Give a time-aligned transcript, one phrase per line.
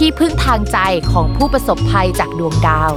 [0.00, 0.78] ที่พึ่งทางใจ
[1.12, 2.92] ของผู้ประสบภัยจากดวงดาว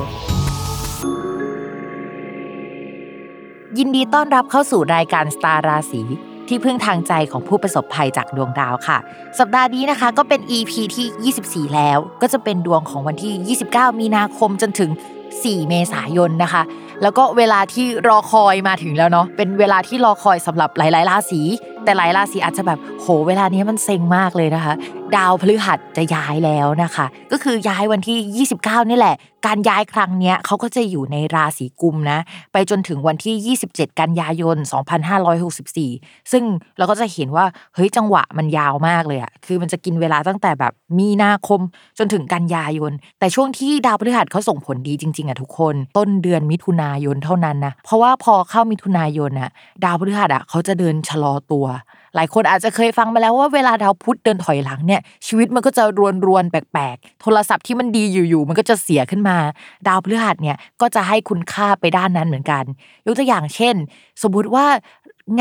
[3.77, 6.02] ยินดีต้อนรับเข้าสู่รายการสตาร์ราศี
[6.47, 8.97] ที่พึ่งทางใจของผู้ประสบภัยจากดวงดาวค่ะ
[9.39, 14.91] สัปดาห์นี้นะคะก็เป็น EP ที่ 24 แล้ว ก็จะเป็นดวงของวันที่ 29 มีนาคมจนถึง
[15.31, 16.63] 4 เมษายนนะคะ
[17.02, 21.41] แล้วก็เวลาที่รอคอยมาถึงแล้วเนาะเป็นเวลาที่รอคอยสำหรับหลายๆราศี
[21.88, 24.73] แต่หลายราศีอาจจะแบบโหเวลานี้มันเซ็งมากเลยนะคะ
[25.16, 32.19] ดาวพฤหัสจะย้ายแล้วนะคะ ก็คือย้ายวันที่ 29 นี่แหละ การย้ายครั้งเนี้ยเขาก็จะอยู่ในราศีกุมนะ
[32.53, 34.57] ไปจนถึงวันที่ 27 กันยายน
[35.44, 36.44] 2564 ซึ่ง
[36.77, 41.59] เราก็จะเห็นว่าเฮ้ยจังหวะมันยาวมากเลยอะคือมันจะกินเวลาตั้งแต่แบบมีนาคม
[41.99, 49.49] จนถึงกันยายน แต่ช่วงที่ดาวพฤหัสเขาส่งผลดีจริงๆอะทุกคน ต้นเดือนมิถุนายนเท่านั้นนะเพราะว่าพอเข้ามิถุนายนอะ
[49.83, 51.66] ดาวพฤหัสอะเขาจะเดินชะลอตัว
[52.16, 59.38] หลายคนอาจจะเคยฟังมาแล้วว่าเวลาดาวพุธเดินถอยหลังเนี่ยชีวิตมันก็จะรวนรวนแปลกๆ โทรศัพท์ที่มันดีอยู่ๆมันก็จะเสียขึ้นมา
[59.88, 62.63] ดาวพฤหัสเนี่ยก็จะให้คุณค่าไปด้านนั้นเหมือนกัน
[63.05, 63.75] ยกตัวอย่างเช่น
[64.23, 64.66] สมมุติว่า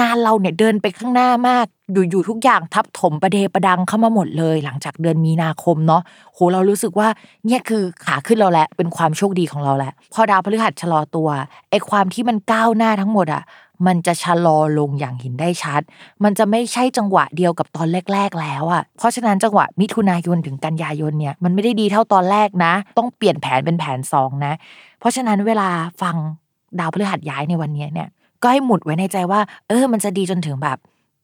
[0.00, 6.02] งานเราเนี่ยเดินไปข้างหน้ามากอยู่ๆทุกอย่างทับถมประเดประดังเข้ามาหมดเลย หลังจากเดือนมีนาคมเนาะ
[6.34, 7.08] โหเรารู้สึกว่า
[7.46, 11.28] เนี่ยคือขาขึ้นเราแหละเป็นความโชคดีของเราแหละพอดาวพฤหัสชะลอตัว
[11.70, 13.42] ไอ้ความที่มันก้าวหน้าทั้งหมดอะ
[13.86, 15.82] มันจะชะลอลงอย่างเห็นได้ชัด
[16.24, 24.52] มันจะไม่ใช่จังหวะเดียวกับตอนแรก ๆ แล้วอะ เพราะฉะนั้นจังหวะมิถุนายนถึงกันยายนเนี่ยมันไม่ได้ดีเท่าตอนแรกนะ ต้องเปลี่ยนแผนเป็นแผนสองนะ
[25.00, 25.68] เพราะฉะนั้นเวลา
[26.02, 26.16] ฟัง
[26.78, 28.08] ดาวพฤหัสย้ายในวันนี้เนี่ย
[28.42, 30.78] ก็ให้หมุดไว้ในใจว่า เออ มันจะดีจนถึงแบบ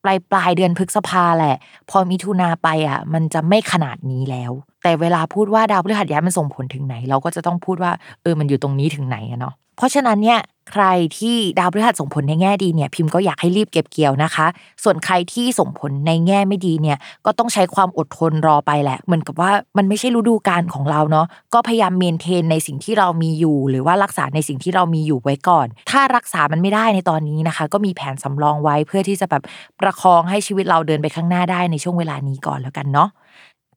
[0.05, 1.57] ปลายปลายเดือนพฤษภาแหละ
[1.91, 4.53] พอมิถุนาไปอะ มันจะไม่ขนาดนี้แล้ว
[4.83, 7.93] แต่เวลาพูดว่าดาวพฤหัสย้ายมันส่งผลถึงไหน เราก็จะต้องพูดว่า
[8.23, 10.39] เออมันอยู่ตรงนี้ถึงไหนอะเนาะเพราะฉะนั้นเนี่ย
[10.71, 10.85] ใคร
[11.19, 14.47] ที่ดาวพฤหัสส่งผลในแง่ดีเนี่ย พิมพ์ก็อยากให้รีบเก็บเกี่ยวนะคะ
[14.85, 29.43] ส่วนใครที่ส่งผลในแง่ไม่ดีเนี่ย ก็ต้องใช้ความอดทนรอไปแหละ เหมือนกับว่ามันไม่ใช่ฤดูกาลของเราเนาะ ก็พยายามเมนเทนในสิ่งที่เรามีอยู่ หรือว่ารักษาในสิ่งที่เรามีอยู่ไว้ก่อน ถ้ารักษามันไม่ได้ในตอนนี้นะคะ ก็มีแผนสำรองไว้เพื่อที่จะแบบ
[29.81, 33.09] ประคองให้ชีวิตเราเดินไปข้างหน้าได้ในช่วงเวลานี้ก่อนแล้วกันเนาะ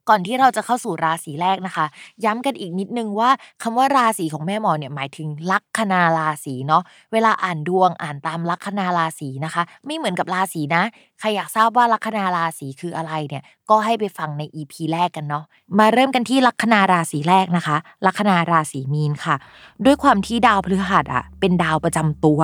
[0.08, 1.86] ก่อนที่เราจะเข้าสู่ราศีแรกนะคะ
[2.24, 3.30] ย้ำกันอีกนิดนึงว่า
[3.62, 10.82] คำว่าราศีของแม่หมอเนี่ยหมายถึงลัคนาราศีเนาะเวลาอ่านดวงอ่านตามลัคนาราศีนะคะ ไม่เหมือนกับราศีนะ
[11.20, 15.44] ใครอยากทราบว่าลัคนาราศีคืออะไรเนี่ย ก็ให้ไปฟังใน EP แรกกันเนาะ
[15.78, 19.36] มาเริ่มกันที่ลัคนาราศีแรกนะคะ ลัคนาราศีมีนค่ะ
[19.84, 22.40] ด้วยความที่ดาวพฤหัสอะเป็นดาวประจำตัว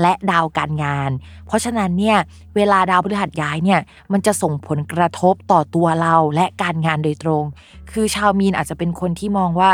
[0.00, 1.10] และดาวการงาน
[1.46, 2.18] เพราะฉะนั้นเนี่ย
[2.56, 3.80] เวลาดาวพฤหัสย้ายเนี่ย
[4.12, 7.44] มันจะส่งผลกระทบต่อตัวเราและการงานโดยตรง
[7.90, 9.70] คือชาวมีนอาจจะเป็นคนที่มองว่า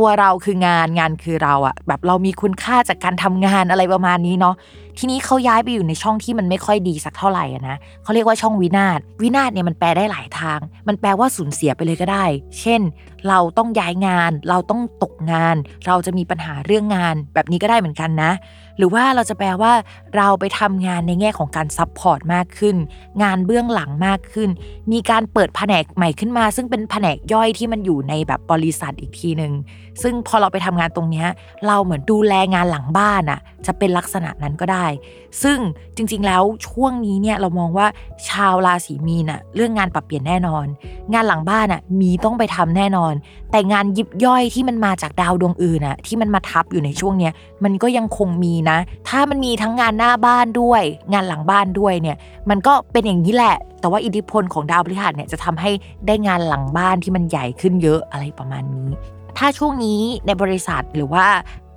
[0.00, 4.54] ตัวเราคืองานงานคือเราอะแบบเรามีคุณค่าจากการทำงานอะไรประมาณนี้เนาะ
[4.98, 12.24] ทีนี้เขาย้ายไปอยู่ในช่องที่มันไม่ค่อยดีสักเท่าไหร่นะเขาเรียกว่าช่องวินาศวินาศเนี่ยมันแปลได้หลายทาง มันแปลว่าสูญเสียไปเลยก็ได้
[12.60, 12.80] เช่น
[13.28, 15.56] เราต้องย้ายงาน เราต้องตกงาน
[15.86, 18.32] เราจะมีปัญหาเรื่องงาน แบบนี้ก็ได้เหมือนกันนะ
[18.76, 19.72] หรือว่าเราจะแปลว่า
[20.16, 22.76] เราไปทำงานในแง่ของการ support มากขึ้น
[23.22, 24.50] งานเบื้องหลังมากขึ้น
[24.92, 29.52] มีการเปิดแผนกใหม่ขึ้นมา ซึ่งเป็นแผนกย่อยที่มันอยู่ในแบบบริษัทอีกทีหนึ่ง
[30.02, 31.24] ซึ่งพอเราไปทำงานตรงนี้
[31.66, 34.86] เราเหมือนดูแลงานหลังบ้านอะจะเป็นลักษณะนั้นก็ได้
[35.42, 35.58] ซึ่ง
[35.96, 37.86] จริงๆแล้วช่วงนี้เนี่ยเรามองว่า
[38.28, 40.66] ชาวราศีมีนอะเรื่องงานปรับเปลี่ยนแน่นอน
[41.12, 43.14] งานหลังบ้านอะมีต้องไปทำแน่นอน
[43.50, 47.32] แต่งานยิบย่อยที่มันมาจากดาวดวงอื่นอะที่มันมาทับอยู่ในช่วงเนี้ย
[47.64, 48.69] มันก็ยังคงมีนะ
[49.08, 50.82] ถ้ามันมีทั้งงานหน้าบ้านด้วย
[51.12, 52.16] งานหลังบ้านด้วยเนี่ย
[52.50, 55.70] มันก็เป็นอย่างนี้แหละ แต่ว่าอิทธิพลของดาวพฤหัสเนี่ยจะทำให้
[56.06, 58.90] ได้งานหลังบ้านที่มันใหญ่ขึ้นเยอะอะไรประมาณนี้
[59.38, 61.26] ถ้าช่วงนี้ในบริษัทหรือว่า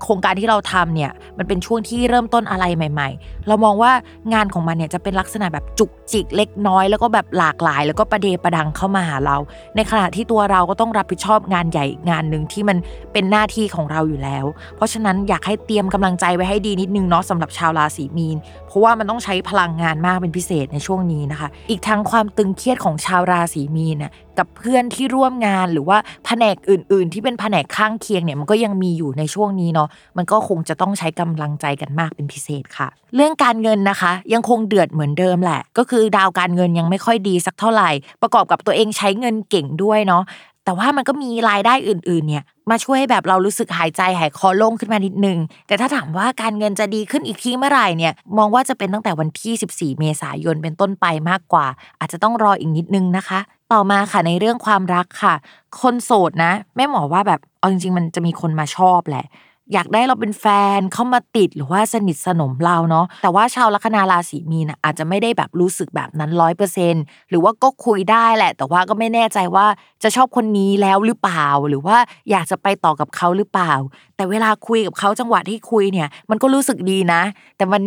[0.04, 3.92] โครงการที่เราทำเนี่ยมันเป็นช่วงที่เริ่มต้นอะไรใหม่ ๆ เรามองว่า
[4.34, 9.38] งานของมันเนี่ยจะเป็นลักษณะแบบจุกจิกเล็กน้อย แล้วก็แบบหลากหลาย แล้วก็ประเดประดังเข้ามาหาเรา
[9.76, 12.78] ในขณะที่ตัวเราก็ต้องรับผิดชอบงานใหญ่งานหนึ่งที่มัน
[13.14, 14.46] เป็นหน้าที่ของเราอยู่แล้ว
[14.76, 37.90] เพราะฉะนั้นอยากให้เตรียมกำลังใจไว้ให้ดีนิดนึงเนาะสำหรับชาวราศีมีน เพราะว่ามันต้องใช้พลังงานมากเป็นพิเศษในช่วงนี้นะคะ อีกทั้งความตึงเครียดของชาวราศีมีนน่ะกับเพื่อนที่ร่วมงานหรือว่าแผนกอื่น ๆ ที่เป็นแผนกข้างเคียงเนี่ยมันก็ยังมีอยู่ในช่วงนี้เนาะมันก็คงจะต้องใช้กำลังใจกันมากเป็นพิเศษค่ะ เรื่องการเงินนะคะ ยังคงเดือดเหมือนเดิมแหละ ก็คือดาวการเงินยังไม่ค่อยดีสักเท่าไหร่
[38.22, 40.24] ประกอบกับตัวเองใช้เงินเก่งด้วยเนาะ
[40.66, 45.38] แต่ว่ามันก็มีรายได้อื่น ๆ เนี่ยมาช่วยให้แบบเรารู้สึกหายใจหายคอโล่งขึ้นมานิดนึง
[45.68, 51.66] แต่ถ้าถามว่าการเงินจะดีขึ้นอีกทีเมื่อไหร่เนี่ย มองว่าจะเป็นตั้งแต่วันที่ 14 เมษายนเป็นต้นไปมากกว่า
[52.00, 53.40] อาจจะต้องรออีกนิดนึงนะคะ
[53.74, 55.34] ต่อมาค่ะในเรื่องความรักค่ะ
[55.82, 59.26] คนโสดนะแม่หมอว่าแบบเอาจริงๆมันจะมีคนมาชอบแหละ
[59.74, 60.46] อยากได้เราเป็นแฟ
[60.78, 66.94] นเข้ามาติดหรือว่าสนิทสนมเราเนาะแต่ว่าชาวลัคนาราศีมีนอาจจะไม่ได้แบบรู้สึกแบบนั้นร้อยเปอร์เซ็น
[67.30, 69.66] หรือว่าก็คุยได้แหละ แต่ว่าก็ไม่แน่ใจว่า
[70.04, 71.98] จะชอบคนนี้แล้วหรือเปล่า หรือว่า
[72.32, 73.74] อยากจะไปต่อกับเขาหรือเปล่า
[74.16, 77.22] แต่เวลาคุยกับเขาจังหวะที่คุยเนี่ย มันก็รู้สึกดีนะ
[77.58, 77.82] แต่มัน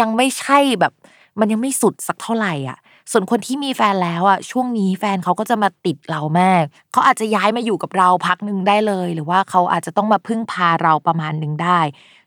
[0.00, 0.92] ยังไม่ใช่แบบ
[1.40, 2.78] มันยังไม่สุดสักเท่าไหร่อะ
[3.10, 11.80] ส่วนคนที่มีแฟนแล้วอะช่วงนี้แฟนเขาก็จะมาติดเรามาก เขาอาจจะย้ายมาอยู่กับเราพักหนึ่งได้เลย หรือว่าเขาอาจจะต้องมาพึ่งพาเราประมาณหนึ่งได้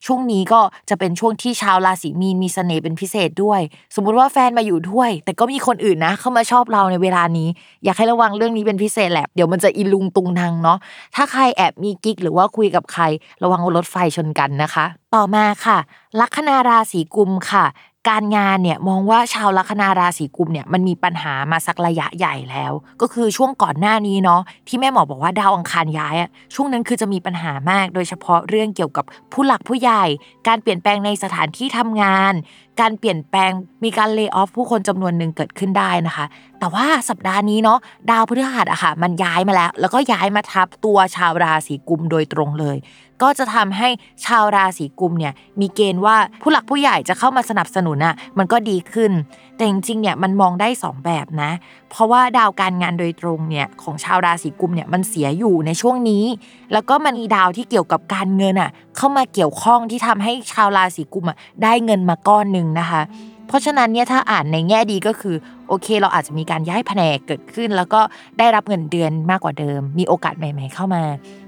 [0.06, 3.62] ช่วงนี้ก็จะเป็นช่วงที่ชาวราศีมีนมีเสน่ห์เป็นพิเศษด้วย
[3.95, 7.50] สมมุติว่าแฟนมาอยู่ด้วย แต่ก็มีคนอื่นนะ เข้ามาชอบเราในเวลานี้
[7.83, 10.78] อยากให้ระวังเรื่องนี้เป็นพิเศษแหละเดี๋ยวมันจะอีลุงตุงนางเนาะ
[11.16, 13.04] ถ้าใครแอบมีกิ๊กหรือว่าคุยกับใคร
[13.44, 14.86] ระวังรถไฟชนกันนะคะ
[15.16, 15.78] ต่อมาค่ะ
[16.19, 17.66] ลัคนาราศีกุมค่ะ
[18.10, 22.72] การงานเนี่ยมองว่าชาวลัคนาราศีกุมเนี่ยมันมีปัญหามาสักระยะใหญ่แล้ว
[23.02, 30.04] ก็คือช่วงก่อนหน้านี้เนาะที่แม่หมอบอกว่าดาวอังคารย้ายอะช่วงนั้นคือจะมีปัญหามาก โดยเฉพาะเรื่องเกี่ยวกับผู้หลักผู้ใหญ่
[30.48, 32.34] การเปลี่ยนแปลงในสถานที่ทำงาน
[32.80, 33.51] การเปลี่ยนแปลง
[33.83, 36.25] มีการเลิกออฟผู้คนจำนวนหนึ่งเกิดขึ้นได้นะคะ
[36.60, 37.80] แต่ว่าสัปดาห์นี้เนาะ
[38.12, 42.77] ดาวพฤหัสอะค่ะ มันย้ายมาแล้ว แล้วก็ย้ายมาทับตัวชาวราศีกุมโดยตรงเลย
[43.22, 43.89] ก็จะทำให้
[44.25, 49.12] ชาวราศีกุมเนี่ยมีเกณฑ์ว่าผู้หลักผู้ใหญ่จะเข้ามาสนับสนุนอะมันก็ดีขึ้น
[49.56, 51.52] แต่จริงๆเนี่ยมันมองได้ 2 แบบนะ
[51.90, 56.25] เพราะว่าดาวการงานโดยตรงเนี่ยของชาวราศีกุมเนี่ยมันเสียอยู่ในช่วงนี้
[56.74, 63.02] แล้วก็มันมีดาวที่เกี่ยวกับการเงินอะเข้ามาเกี่ยวข้องที่ทำให้ชาวราศีกุมอะได้เงินมาก้อนหนึ่งนะคะ
[63.47, 65.36] เพราะฉะนั้นเนี่ยถ้าอ่านในแง่ดีก็คือ
[65.68, 68.01] โอเค เราอาจจะมีการย้ายแผนกเกิดขึ้น แล้วก็
[68.39, 71.03] ได้รับเงินเดือนมากกว่าเดิม มีโอกาสใหม่ ๆ เข้ามา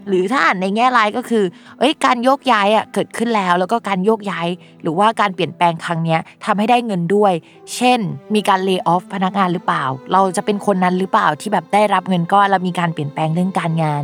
[0.07, 1.44] หรือถ้าอ่านในแง่ร้ายก็คือ
[1.79, 4.47] เอ้ยการโยกย้ายอะเกิดขึ้นแล้ว แล้วก็การโยกย้าย
[4.81, 7.33] หรือว่าการเปลี่ยนแปลงครั้งเนี้ยทำให้ได้เงินด้วย
[7.75, 7.99] เช่น
[8.35, 9.83] มีการเลิกออฟพนักงานหรือเปล่า
[10.13, 14.01] เราจะเป็นคนนั้นหรือเปล่าที่แบบได้รับเงินก้อนแล้วมีการเปลี่ยนแปลงเรื่องการงาน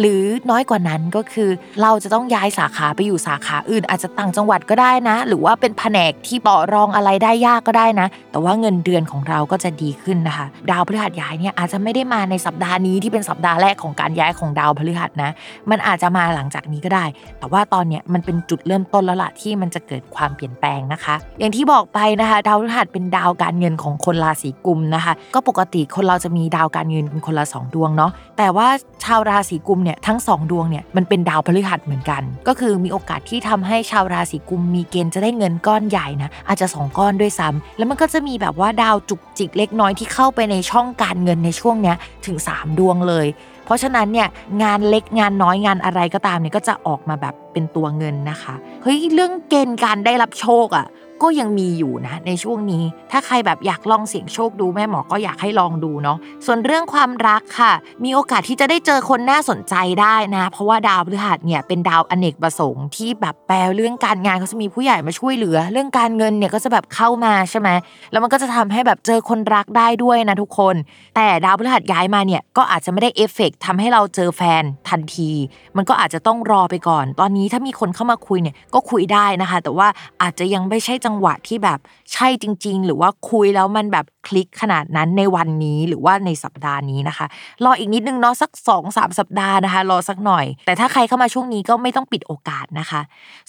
[0.00, 1.50] หรือน้อยกว่านั้นก็คือ
[1.82, 15.30] เราจะต้องย้ายสาขาไปอยู่สาขาอื่น อาจจะต่างจังหวัดก็ได้นะ หรือว่าเป็นแผนกที่ต่อรองอะไรได้ยากก็ได้นะ แต่ว่าเงินเดือนของเราก็จะดีขึ้นนะคะ ดาวพฤหัสย้ายเนี่ยอาจจะไม่ได้มาในสัปดาห์นี้ที่เป็นสัปดาห์แรกของการย้ายของดาวพฤหัสนะ
[15.70, 17.04] มันอาจจะมาหลังจากนี้ก็ได้
[17.38, 28.68] แต่ว่าตอนเนี้ยมันเป็นจุดเริ่มต้นแล้วล่ะที่มันจะเกิดความเปลี่ยนแปลงนะคะ อย่างที่บอกไปนะคะ ดาวพฤหัสเป็นดาวการเงินของคนราศีกุมนะคะ ก็ปกติคนเราจะมีดาวการเงินเป็นคนละสองดวงเนาะแต่ว่า
[29.04, 41.96] ชาวราศีกุมเนี่ยทั้งสองดวงเนี่ยมันเป็นดาวพฤหัสเหมือนกัน ก็คือมีโอกาสที่ทำให้ชาวราศีกุมมีเกณฑ์จะได้เงินก้อนใหญ่นะอาจจะสองก้อนด้วยซ้ำแล้วมันก็จะมีแบบว่าดาวจุกจิกเล็กน้อยที่เข้าไปในช่องการเงินในช่วงเนี้ย
[42.26, 43.26] ถึง 3 ดวงเลย
[43.64, 44.28] เพราะฉะนั้นเนี่ย
[44.62, 50.86] งานเล็กงานน้อยงานอะไรก็ตามเนี่ยก็จะออกมาแบบเป็นตัวเงินนะคะเฮ้ยเรื่องเกณฑ์การได้รับโชคอะ่ะ
[51.22, 52.82] ก็ยังมีอยู่นะในช่วงนี้
[53.12, 57.72] ถ้าใครแบบอยากลองเสี่ยงโชคดูแม่หมอก็อยากให้ลองดูเนาะส่วนเรื่องความรักค่ะ
[58.04, 67.68] มีโอกาสที่จะได้เจอคนน่าสนใจได้นะ เพราะว่าดาวพฤหัสเนี่ยเป็นดาวอเนกประสงค์ที่แบบแปลเรื่องการงานเขาจะมีผู้ใหญ่มาช่วยเหลือ เรื่องการเงินเนี่ยก็จะแบบเข้ามาใช่ไหม
[68.12, 70.74] แล้วมันก็จะทำให้แบบเจอคนรักได้ด้วยนะทุกคน
[71.16, 75.30] แต่ดาวพฤหัสย้ายมาเนี่ยก็อาจจะไม่ได้เอฟเฟกต์ทำให้เราเจอแฟนทันที
[75.76, 79.88] มันก็อาจจะต้องรอไปก่อน ตอนนี้ถ้ามีคนเข้ามาคุยเนี่ยก็คุยได้นะคะ แต่ว่า
[80.22, 81.78] อาจจะยังไม่ใช่จังหวะที่แบบ
[82.12, 87.26] ใช่จริง ๆ หรือว่าคุยแล้วมันแบบ คลิกขนาดนั้นในวันนี้หรือว่าในสัปดาห์นี้นะคะ
[87.64, 93.00] รออีกนิดนึงเนาะสัก2อสสัปดาห์นะคะ รอสักหน่อย แต่ถ้าใครเข้ามาช่วงนี้ก็ไม่ต้องปิดโอกาสนะคะ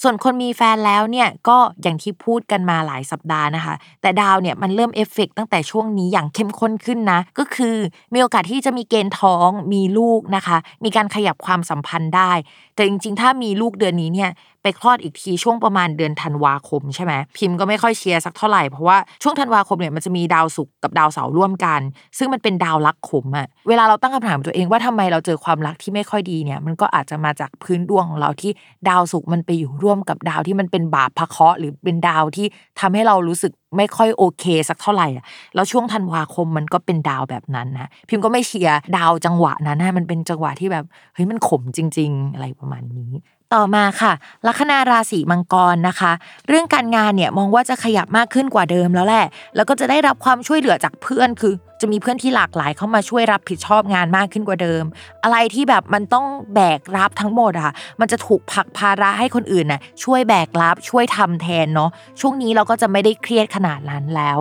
[0.02, 7.76] ส่วนคนมีแฟนแล้วเนี่ยก็อย่างที่พูดกันมาหลายสัปดาห์นะคะ แต่ดาวเนี่ยมันเริ่มเอฟเฟกตั้งแต่ช่วงนี้อย่างเข้มข้นขึ้นนะก็คือ
[8.14, 12.32] มีโอกาสที่จะมีเกณฑ์ท้องมีลูกนะคะ มีการขยับความสัมพันธ์ได้
[12.76, 14.32] แต่จริงๆ ถ้ามีลูกเดือนนี้เนี่ย
[14.64, 21.82] ไปคลอดอีกทีช่วงประมาณเดือนธันวาคมใช่ไหมพิมพ์ก็ไม่ค่อยเชียร์สักเท่าไหร่เพราะว่าช่วงธันวาคมเนี่ยมันจะมีดาวศุกร์กับดาวเสาร์ร่วมกัน
[22.18, 28.52] ซึ่งมันเป็นดาวรักขมอะเวลาเราตั้งคำถามตัวเองว่าทำไมเราเจอความรักที่ไม่ค่อยดีเนี่ย มันก็อาจจะมาจากพื้นดวงของเราที่
[28.90, 32.46] ดาวศุกร์มันไปอยู่ร่วมกับดาวที่มันเป็นบาปเคราะห์ หรือเป็นดาวที่
[32.80, 43.12] ทำให้เรารู้สึกไม่ค่อยโอเคสักเท่าไหร่อะแล้วช่วงธันวาคมมันก็เป็นดาวแบบนั้นนะพิมพ์ก็ไม่เชียร์ดาวจังหวะนั้นนะมันเป็นจังหวะที่แบบเฮ้ยมันขมจริง ๆ อะไรประมาณนี้
[43.56, 44.13] ต่อมาค่ะ
[44.48, 46.12] ลัคนาราศีมังกรนะคะ
[46.48, 49.25] เรื่องการงานเนี่ยมองว่าจะขยับมากขึ้นกว่าเดิมแล้วแหละ
[49.56, 54.84] แล้วก็จะได้รับความช่วยเหลือจากเพื่อนคือ จะมีเพื่อนที่หลากหลายเข้ามาช่วยรับผิดชอบงานมากขึ้นกว่าเดิม
[55.24, 61.89] อะไรที่แบบมันต้องแบกรับทั้งหมดอะมันจะถูกผลักภาระให้คนอื่นน่ะช่วยแบกรับช่วยทำแทนเนาะ
[62.20, 64.39] ช่วงนี้เราก็จะไม่ได้เครียดขนาดนั้นแล้ว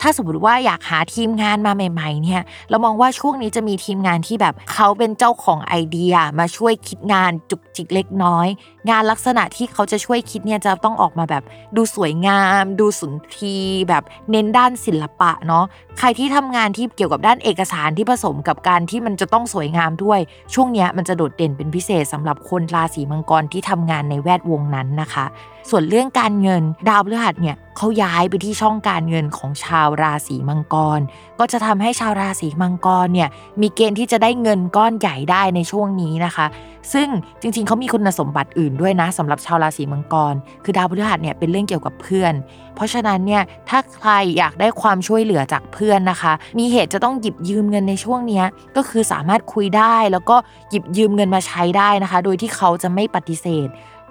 [0.00, 8.48] ถ้าสมมติว่าอยากหาทีมงานมาใหม่ๆเนี่ยเรามองว่าช่วงนี้จะมีทีมงานที่แบบเขาเป็นเจ้าของไอเดียมาช่วยคิดงานจุกจิกเล็กน้อย
[8.90, 11.42] งานลักษณะที่เขาจะช่วยคิดเนี่ยจะต้องออกมาแบบ
[11.76, 13.56] ดูสวยงาม ดูสุนทรี
[13.88, 15.64] แบบเน้นด้านศิลปะเนาะ
[15.98, 20.20] ใครที่ทำงานที่เกี่ยวกับด้านเอกสารที่ผสมกับการที่มันจะต้องสวยงามด้วย
[20.54, 25.26] ช่วงเนี้ยมันจะโดดเด่นเป็นพิเศษสำหรับคนราศีมังกรที่ทำงานในแวดวงนั้นนะคะ
[25.70, 31.00] ส่วนเรื่องการเงินดาวพฤหัสเนี่ยเขาย้ายไปที่ช่องการเงินของชาวราศีมังกร
[31.38, 33.28] ก็จะทำให้ชาวราศีมังกรเนี่ย
[33.60, 36.46] มีเกณฑ์ที่จะได้เงินก้อนใหญ่ได้ในช่วงนี้นะคะ
[36.92, 37.08] ซึ่ง
[37.40, 42.34] จริง ๆ เขามีคุณสมบัติอื่นด้วยนะสำหรับชาวราศีมังกร คือดาวพฤหัสเนี่ยเป็นเรื่องเกี่ยวกับเพื่อน
[42.74, 48.42] เพราะฉะนั้นเนี่ยถ้าใครอยากได้ความช่วยเหลือจากเพื่อนนะคะ มีเหตุจะต้องหยิบยืมเงินในช่วงนี้
[48.76, 50.36] ก็คือสามารถคุยได้แล้วก็
[50.70, 53.68] หยิบยืมเงินมาใช้ได้นะคะ โดยที่เขาจะไม่ปฏิเสธ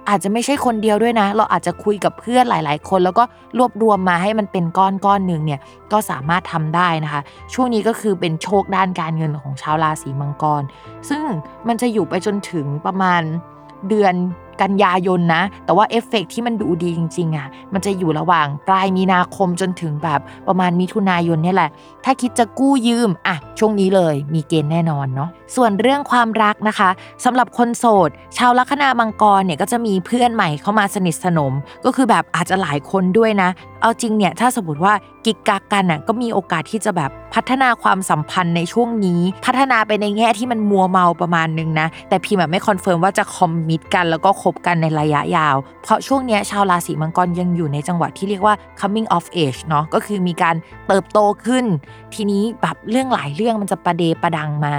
[0.08, 3.24] อาจจะไม่ใช่คนเดียวด้วยนะ เราอาจจะคุยกับเพื่อนหลาย ๆ คน แล้วก็
[3.58, 5.60] รวบรวมมาให้มันเป็นก้อนก้อนหนึ่งเนี่ย
[5.92, 7.20] ก็สามารถทำได้นะคะ
[7.54, 10.62] ช่วงนี้ก็คือเป็นโชคด้านการเงินของชาวราศีมังกร
[11.08, 11.22] ซึ่ง
[11.68, 13.22] มันจะอยู่ไปจนถึงประมาณ
[13.88, 14.14] เดือน
[14.62, 21.70] กันยายนนะ แต่ว่าเอฟเฟกที่มันดูดีจริงๆอะ มันจะอยู่ระหว่างปลายมีนาคมจนถึงแบบประมาณมิถุนายนเนี่ยแหละ
[22.04, 26.90] ถ้าคิดจะกู้ยืมอะช่วงนี้เลยมีเกณฑ์แน่นอนเนาะ ส่วนเรื่องความรักนะคะ
[27.24, 31.52] สำหรับคนโสด ชาวลัคนามังกรเนี่ยก็จะมีเพื่อนใหม่เข้ามาสนิทสนม
[31.84, 33.48] ก็คือแบบอาจจะหลายคนด้วยนะ
[33.82, 51.64] เอาจริงเนี่ยถ้าสมมติว่ากิ๊กกั๊กกันน่ะก็มีโอกาสที่จะแบบพัฒนาความสัมพันธ์ในช่วงนี้ พัฒนาไปในแง่ที่มันมัวเมาประมาณนึงนะ แต่พิมพ์แบบไม่ confirm ว่าจะ commit กันแล้วก็คบกันในระยะยาว เพราะช่วงนี้ชาวราศีมังกรยังอยู่ในจังหวะที่เรียกว่า coming of age เนาะก็คือมีการเติบโตขึ้น
[52.14, 54.74] ทีนี้แบบเรื่องหลายเรื่องมันจะประเดประดังมา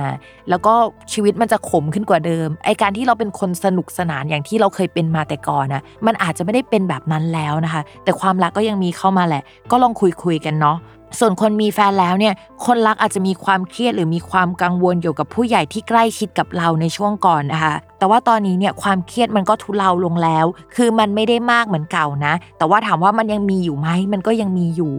[0.50, 0.74] แล้วก็
[1.14, 10.78] ชีวิตมันจะขมขึ้นกว่าเดิมไอ้การที่เราเป็นคนสนุกสนานอย่างที่เราเคยเป็นมาแต่ก่อนนะมันอาจจะไม่ได้เป็นแบบนั้นแล้วนะคะ แต่ความรักก็ยังมีเข้ามาแหละ ก็ลองคุยคุยๆกันเนาะ
[11.20, 12.34] ส่วนคนมีแฟนแล้วเนี่ย
[12.66, 24.94] คนรักอาจจะมีความเครียดหรือมีความกังวลเกี่ยวกับผู้ใหญ่ที่ใกล้ชิดกับเราในช่วงก่อนนะคะ แต่ว่าตอนนี้เนี่ยความเครียดมันก็ทุเลาลงแล้ว คือมันไม่ได้มากเหมือนเก่านะ แต่ว่าถามว่ามันยังมีอยู่ไหม มันก็ยังมีอยู่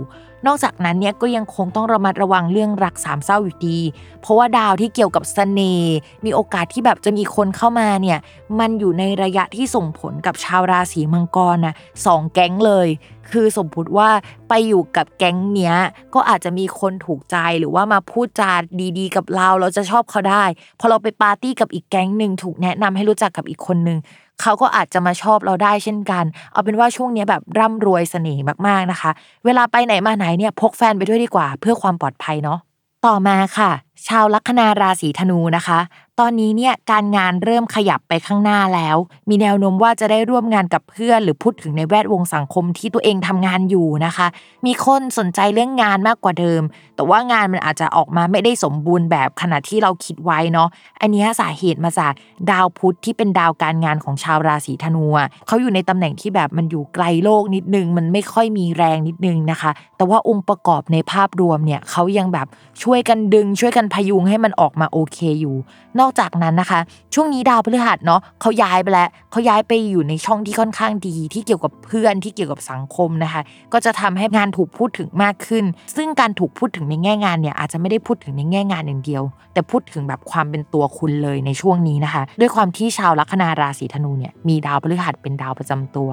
[0.47, 3.79] นอกจากนั้นเนี่ยก็ยังคงต้องระมัดระวังเรื่องรักสามเศร้าอยู่ดี
[4.21, 8.19] เพราะว่าดาวที่เกี่ยวกับเสน่ห์ มีโอกาสที่แบบจะมีคนเข้ามาเนี่ย
[8.59, 11.75] มันอยู่ในระยะที่ส่งผลกับชาวราศีมังกรนะ
[12.07, 12.89] สองแก๊งเลย
[13.33, 14.09] คือสมมติว่า
[14.49, 15.77] ไปอยู่กับแก๊งเนี้ย
[16.15, 18.53] ก็อาจจะมีคนถูกใจหรือว่ามาพูดจา
[18.99, 20.45] ดีๆ กับเราเราจะชอบเขาได้
[20.81, 23.99] พอเราไปปาร์ตี้กับอีกแก๊งหนึ่งถูกแนะนำให้รู้จักกับอีกคนหนึ่ง
[24.43, 29.11] เขาก็อาจจะมาชอบเราได้เช่นกัน เอาเป็นว่าช่วงเนี้ยแบบร่ำรวยเสน่ห์มากๆนะคะ
[29.45, 32.59] เวลาไปไหนมาไหนเนี่ยพกแฟนไปด้วยดีกว่า เพื่อความปลอดภัยเนาะ
[33.07, 33.71] ต่อมาค่ะ
[34.09, 35.79] ชาวลัคนาราศีธนูนะคะ
[36.21, 38.97] ตอนนี้เนี่ยการงานเริ่มขยับไปข้างหน้าแล้ว
[39.29, 44.27] มีแนวโน้มว่าจะได้ร่วมงานกับเพื่อน หรือพูดถึงในแวดวงสังคมที่ตัวเองทำงานอยู่นะคะ
[44.67, 46.63] มีคนสนใจเรื่องงานมากกว่าเดิม
[46.97, 50.69] แต่ว่างานมันอาจจะออกมาไม่ได้สมบูรณ์แบบขนาดที่เราคิดไว้เนาะ
[51.01, 52.13] อันนี้สาเหตุมาจาก
[52.51, 55.05] ดาวพุธที่เป็นดาวการงานของชาวราศีธนู
[55.47, 62.47] เขาอยู่ในตำแหน่งที่แบบมันอยู่ไกลโลกนิดนึง มันไม่ค่อยมีแรงนิดนึงนะคะ แต่ว่าองค์ประกอบในภาพรวมเนี่ยเขายังแบบ
[62.83, 65.57] ช่วยกันดึง ช่วยกันพยุงให้มันออกมาโอเคอยู่
[66.01, 66.81] นอกจากนั้นนะคะ
[67.15, 73.43] ช่วงนี้ดาวพฤหัสเนาะเขาย้ายไปแล้วเขาย้ายไปอยู่ในช่องที่ค่อนข้างดี ที่เกี่ยวกับเพื่อนที่เกี่ยวกับสังคมนะคะ
[73.73, 75.65] ก็จะทำให้งานถูกพูดถึงมากขึ้น
[75.97, 86.11] ซึ่งการถูกพูดถึงในแง่งานเนี่ยอาจจะไม่ได้พูดถึงในแง่งานอย่างเดียว แต่พูดถึงแบบความเป็นตัวคุณเลยในช่วงนี้นะคะ ด้วยความที่ชาวลัคนาราศีธนูเนี่ยมีดาวพฤหัสเป็นดาวประจำตัว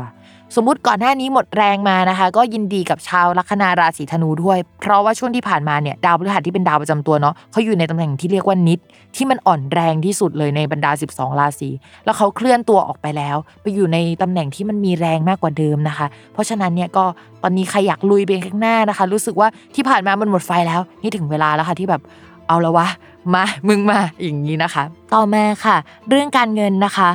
[0.56, 8.80] สมมติก่อนหน้านี้หมดแรงมานะคะ ก็ยินดีกับชาวลัคนาราศีธนูด้วย เพราะว่าช่วงที่ผ่านมาเนี่ยดาวพฤหัสที่เป็นดาวประจำตัวเนาะเขาอยู่ในตำแหน่งที่เรียกว่านิด
[9.16, 11.70] ที่มันอ่อนแรงที่สุดเลยในบรรดา 12 ราศี
[12.06, 17.06] แล้วเขาเคลื่อนตัวออกไปแล้ว ไปอยู่ในตำแหน่งที่มันมีแรงมากกว่าเดิมนะคะ เพราะฉะนั้นเนี่ยก็
[17.44, 22.02] ตอนนี้ใครอยากลุยไปข้างหน้านะคะ รู้สึกว่าที่ผ่านมามันหมดไฟแล้ว นี่ถึงเวลาแล้วค่ะที่แบบ
[22.48, 22.88] เอาละวะ
[23.34, 25.78] มา มึงมาอย่างนี้นะคะ ต่อมาค่ะ
[26.10, 27.10] เรื่องการเงินนะคะ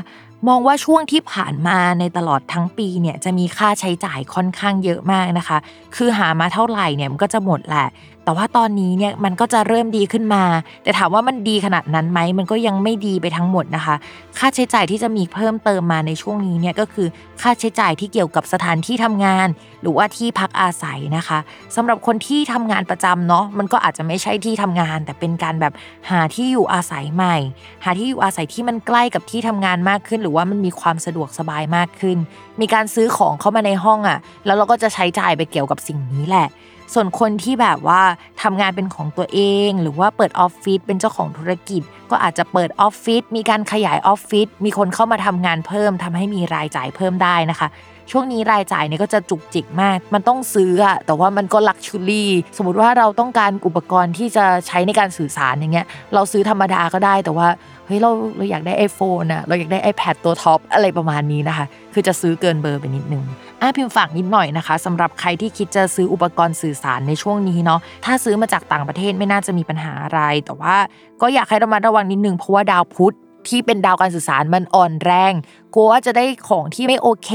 [0.48, 5.58] มองว่าช่วงที่ผ่านมาในตลอดทั้งปีเนี่ยจะมีค่าใช้จ่ายค่อนข้างเยอะมากนะคะ
[5.96, 7.86] คือหามาเท่าไหร่เนี่ยมันก็จะหมดแหละ
[8.24, 10.44] แต่ว่าตอนนี้เนี่ยมันก็จะเริ่มดีขึ้นมา
[10.82, 13.94] แต่ถามว่ามันดีขนาดนั้นไหมมันก็ยังไม่ดีไปทั้งหมดนะคะ
[14.38, 17.06] ค่าใช้จ่ายที่จะมีเพิ่มเติมมาในช่วงนี้เนี่ยก็คือ
[17.42, 19.48] ค่าใช้จ่ายที่เกี่ยวกับสถานที่ทำงาน
[19.82, 21.38] หรือว่าที่พักอาศัยนะคะ
[21.76, 25.72] สำหรับคนที่ทำงานประจำเนาะมันก็อาจจะไม่ใช่ที่ทำงาน แต่เป็นการแบบ
[26.10, 27.36] หาที่อยู่อาศัยใหม่
[27.84, 32.18] หาที่อยู่อาศัยที่มันใกล้กับที่ทำงานมากขึ้น หรือว่ามันมีความสะดวกสบายมากขึ้น
[32.60, 36.48] มีการซื้อของเข้ามาในห้องอะ่ะแล้วเราก็จะใช้จ่ายไปเกี่ยวกับสิ่งนี้แหละ
[36.94, 38.02] ส่วนคนที่แบบว่า
[38.42, 47.68] ทำงานเป็นของตัวเอง หรือว่าเปิดออฟฟิศเป็นเจ้าของธุรกิจ ก็อาจจะเปิดออฟฟิศมีการขยายออฟฟิศมีคนเข้ามาทำงานเพิ่มทำให้มีรายจ่ายเพิ่มได้นะคะ
[48.10, 57.48] ช่วงนี้รายจ่ายเนี่ยก็จะจุกจิกมาก มันต้องซื้ออะแต่ว่ามันก็ลักชูรี่สมมติว่าเราต้องการอุปกรณ์ที่จะใช้ในการสื่อสารอย่างเงี้ยเราซื้อธรรมดาก็ได้แต่ว่า
[57.92, 63.24] ฮ้ยเราเราอยากได้ iPhone อะเราอยากได้ iPad ตัวท็อปอะไรประมาณนี้นะคะ คือจะซื้อเกินเบอร์ไปนิดนึง
[63.60, 70.76] อะพิมพ์ฝากนิดหน่อยนะคะสำหรับใครที่คิดจะซื้ออุปกรณ์สื่อสารในช่วงนี้เนาะถ้าซื้อมาจากต่างประเทศไม่น่าจะมีปัญหาอะไร แต่ว่า
[71.22, 73.14] ก็อยากให้ระมัดระวังนิดนึงเพราะว่าดาวพุธ
[73.48, 75.32] ที่เป็นดาวการสื่อสารมันอ่อนแรง
[75.74, 77.30] กลัวว่าจะได้ของที่ไม่โอเค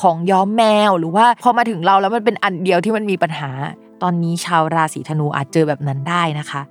[0.00, 3.50] ของย้อมแมวหรือว่าพอมาถึงเราแล้วมันเป็นอันเดียวที่มันมีปัญหา
[4.02, 6.62] ตอนนี้ชาวราศีธนูอาจเจอแบบนั้นได้นะคะ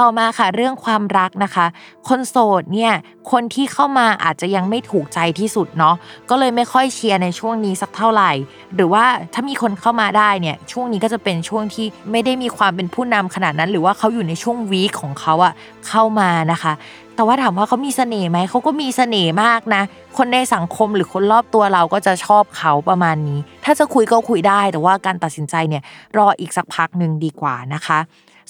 [0.00, 1.66] ต่อมาค่ะเรื่องความรักนะคะ
[2.08, 2.92] คนโสดเนี่ย
[3.30, 5.94] คนที่เข้ามาอาจจะยังไม่ถูกใจที่สุดเนาะ
[6.30, 8.30] ก็เลยไม่ค่อยเชียร์ในช่วงนี้สักเท่าไหร่
[8.74, 15.52] หรือว่าถ้ามีคนเข้ามาได้เนี่ยช่วงนี้ก็จะเป็นช่วงที่ไม่ได้มีความเป็นผู้นำขนาดนั้น หรือว่าเขาอยู่ในช่วงวีคของเขาอะ
[15.88, 16.72] เข้ามานะคะ
[17.16, 19.82] แต่ว่าถามว่าเขามีเสน่ห์ไหมเขาก็มีเสน่ห์มากนะ
[20.16, 25.82] คนในสังคมหรือคนรอบตัวเราก็จะชอบเขาประมาณนี้ ถ้าจะคุยก็คุยได้ แต่ว่าการตัดสินใจเนี่ย
[26.18, 27.98] รออีกสักพักหนึ่งดีกว่านะคะ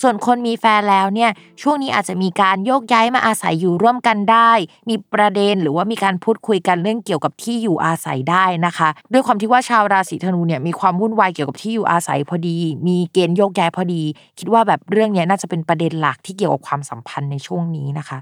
[0.03, 1.31] ส่วนคนมีแฟนแล้วเนี่ย
[1.63, 4.51] ช่วงนี้อาจจะมีการโยกย้ายมาอาศัยอยู่ร่วมกันได้
[4.89, 14.03] มีประเด็นหรือว่ามีการพูดคุยกันเรื่องเกี่ยวกับที่อยู่อาศัยได้นะคะ ด้วยความที่ว่าชาวราศีธนูเนี่ยมีความวุ่นวายเกี่ยวกับที่อยู่อาศัยพอดี มีเกณฑ์โยกย้ายพอดี
[14.39, 18.19] คิดว่าแบบเรื่องนี้น่าจะเป็นประเด็นหลักที่เกี่ยวกับความสัมพันธ์ในช่วงนี้นะคะ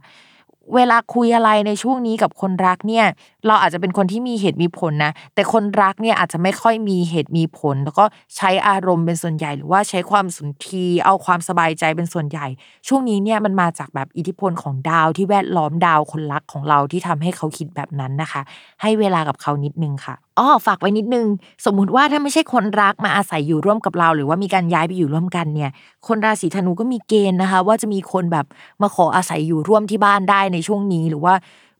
[0.75, 3.07] เวลาคุยอะไรในช่วงนี้กับคนรักเนี่ย
[3.47, 8.05] เราอาจจะเป็นคนที่มีเหตุมีผลนะ แต่คนรักเนี่ยอาจจะไม่ค่อยมีเหตุมีผล แล้วก็
[8.37, 12.47] ใช้อารมณ์เป็นส่วนใหญ่ หรือว่าใช้ความสุนทรีเอาความสบายใจเป็นส่วนใหญ่
[12.89, 18.43] ช่วงนี้เนี่ยมันมาจากแบบอิทธิพลของดาวที่แวดล้อมดาวคนรักของเราที่ทำให้เขาคิดแบบนั้นนะคะ
[18.83, 21.27] ให้เวลากับเขานิดนึงค่ะอ๋อฝากไว้นิดนึง
[21.67, 25.71] สมมุติว่าถ้าไม่ใช่คนรักมาอาศัยอยู่ร่วมกับเรา หรือว่ามีการย้ายไปอยู่ร่วมกันเนี่ย
[26.09, 28.47] คนราศีธนูก็มีเกณฑ์นะคะ ว่าจะมีคนแบบ
[28.83, 31.35] มาขออาศัยอยู่ร่วมที่บ้านได้ในช่วงนี้หรือว่า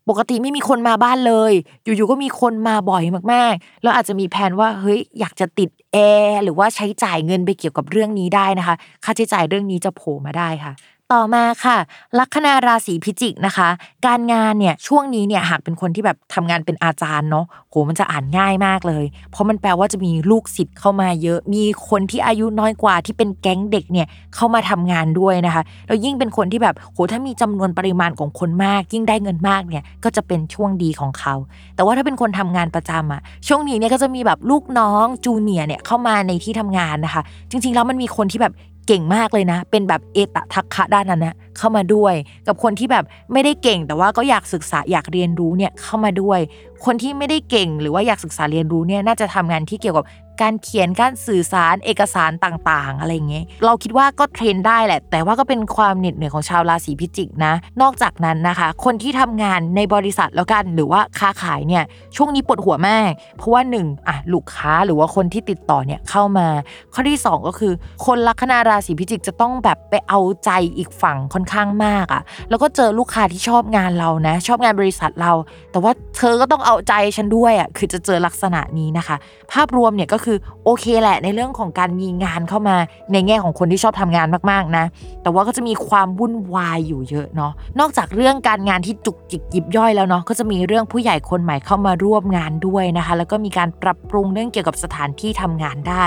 [0.09, 1.53] ปกติไม่มีคนมาบ้านเลย
[1.85, 10.73] อยู่ๆก็มีคนมาบ่อยมากๆ แล้วอาจจะมีแผนว่าเฮ้ยอยากจะติดแอร์หรือว่าใช้จ่ายเงินไปเกี่ยวกับเรื่องนี้ได้นะคะ ค่าใช้จ่ายเรื่องนี้จะโผล่มาได้ค่ะ
[11.13, 11.79] ต่อมาค่ะ
[12.19, 13.69] ลัคนาราศีพิจิกนะคะ
[14.07, 31.35] การงานเนี่ยช่วงนี้เนี่ยหากเป็นคนที่แบบทำงานเป็นอาจารย์เนาะโหมันจะอ่านง่ายมากเลย เพราะมันแปลว่าจะมีลูกศิษย์เข้ามาเยอะ มีคนที่อายุน้อยกว่าที่เป็นแก๊งเด็กเนี่ยเข้ามาทำงานด้วยนะคะแล้วยิ่งเป็นคนที่แบบโหถ้ามีจำนวนปริมาณของคนมาก ยิ่งได้เงินมากเนี่ยก็จะเป็นช่วงดีของเขา
[31.75, 38.55] แต่ว่าถ้าเป็นคนทำงานประจำอะช่วงนี้เนี่ยก็จะมีแบบลูกน้องจูเนียเนี่ยเข้ามาในที่ทำงานนะคะ จริงๆแล้วมันมีคนที่แบบ
[38.93, 42.15] เก่งมากเลยนะ เป็นแบบเอตทักคะด้านนั้นนะ เข้ามาด้วย
[42.47, 46.41] กับคนที่แบบไม่ได้เก่งแต่ว่าก็อยากศึกษาอยากเรียนรู้เนี่ยเข้ามาด้วย
[46.85, 50.07] คนที่ไม่ได้เก่งหรือว่าอยากศึกษาเรียนรู้เนี่ยน่าจะทำงานที่เกี่ยวกับ
[50.43, 61.85] การเขียนการสื่อสารเอกสารต่างๆ อะไรเงี้ยเราคิดว่าก็เทรนได้แหละ แต่ว่าก็เป็นความเหน็ดเหนื่อยของชาวราศีพิจิกนะ นอกจากนั้นนะคะ คนที่ทำงานในบริษัทแล้วกันหรือว่าค้าขายเนี่ย
[62.17, 66.47] ช่วงนี้ปวดหัวมาก เพราะว่าหนึ่งอะลูกค้าหรือว่าคนที่ติดต่อเนี่ยเข้ามา
[66.95, 67.73] ข้อที่ 2 ก็คือ
[68.07, 75.33] คนลัคนาราศีพิจิกจะต้องแบบไปเอาใจอีกฝั่งค่อนข้างมากอะ่ะ แล้วก็เจอลูกค้าที่ชอบงานเรานะ ชอบงานบริษัทเรา
[75.73, 79.17] แต่ว่าเธอก็ต้องเอาใจฉันด้วยอะ่ะคือจะเจอลักษณะนี้นะคะ
[79.53, 82.77] ภาพรวมเนี่ยก็คือโอเคแหละในเรื่องของการมีงานเข้ามา
[83.13, 84.85] ในแง่ของคนที่ชอบทำงานมากๆนะ
[85.23, 96.05] แต่ว่าก็จะมีความวุ่นวายอยู่เยอะเนาะนอกจากเรื่องการงานที่จุกจิกยิบย่อยแล้วเนาะก็จะมีเรื่องผู้ใหญ่คนใหม่เข้ามาร่วมงานด้วยนะคะ แล้วก็มีการปรับปรุงเรื่องเกี่ยวกับสถานที่ทำงานได้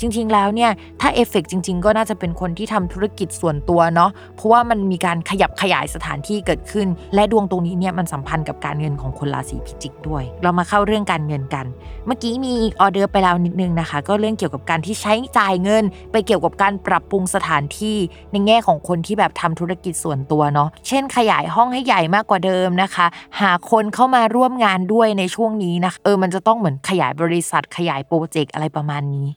[0.00, 11.66] จริง ๆ แล้วเนี่ย ถ้าเอฟเฟกจริง ๆ ก็น่าจะเป็นคนที่ทำธุรกิจส่วนตัวเนาะ เพราะว่ามันมีการขยับขยายสถานที่เกิดขึ้น และดวงตรงนี้เนี่ยมันสัมพันธ์กับการเงินของคนราศีพิจิกด้วย เรามาเข้าเรื่องการเงินกัน
[12.06, 17.96] เมื่อกี้มีออเดอร์ไปแล้วนิดนึงนะคะ ก็เรื่องเกี่ยวกับการที่ใช้จ่ายเงิน ไปเกี่ยวกับการปรับปรุงสถานที่
[18.32, 23.06] ในแง่ของคนที่แบบทำธุรกิจส่วนตัวเนาะ เช่น ขยายห้องให้ใหญ่มากกว่าเดิมนะคะ
[23.40, 29.28] หาคนเข้ามาร่วมงานด้วยในช่วงนี้นะ เออ มันจะต้องเหมือนขยายบริษัทขยายโปรเจกต์อะไรประมาณนี้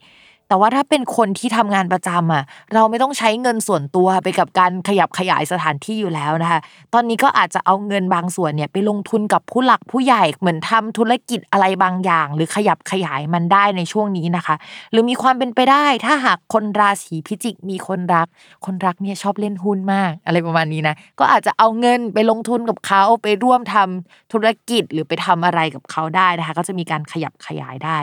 [0.50, 6.60] แต่ว่าถ้าเป็นคนที่ทำงานประจำอะ เราไม่ต้องใช้เงินส่วนตัวไปกับการขยับขยายสถานที่อยู่แล้วนะคะ
[6.94, 14.56] ตอนนี้ก็อาจจะเอาเงินบางส่วนเนี่ยไปลงทุนกับผู้หลักผู้ใหญ่เหมือนทำธุรกิจอะไรบางอย่าง หรือขยับขยายมันได้ในช่วงนี้นะคะ
[14.92, 18.28] หรือมีความเป็นไปได้ถ้าหากคนราศีพิจิกมีคนรัก
[18.66, 28.00] คนรักเนี่ยชอบเล่นหุ้นมาก อะไรประมาณนี้นะก็อาจจะเอาเงินไปลงทุนกับเขาไปร่วมทำธุรกิจหรือไปทำอะไรกับเขาได้นะคะ ก็จะมีการขยับขยายได้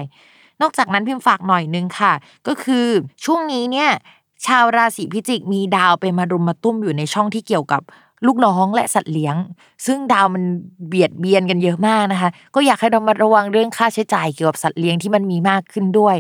[0.62, 2.12] นอกจากนั้นพิมพ์ฝากหน่อยนึงค่ะ
[2.47, 2.87] ก็คือ
[3.25, 3.90] ช่วงนี้เนี่ย
[4.47, 7.83] ชาวราศีพิจิกมีดาวไปมารุมมาตุ้มอยู่ในช่องที่เกี่ยวกับ
[8.27, 9.37] ลูกน้องและสัตว์เลี้ยง
[9.87, 10.45] ซึ่งดาวมัน
[10.88, 16.16] เบียดเบียนกันเยอะมากนะคะ ก็อยากให้เรามาระวังเรื่องค่าใช้จ่ายเกี่ยวกับสัตว์เลี้ยงที่มันมีมากขึ้นด้วย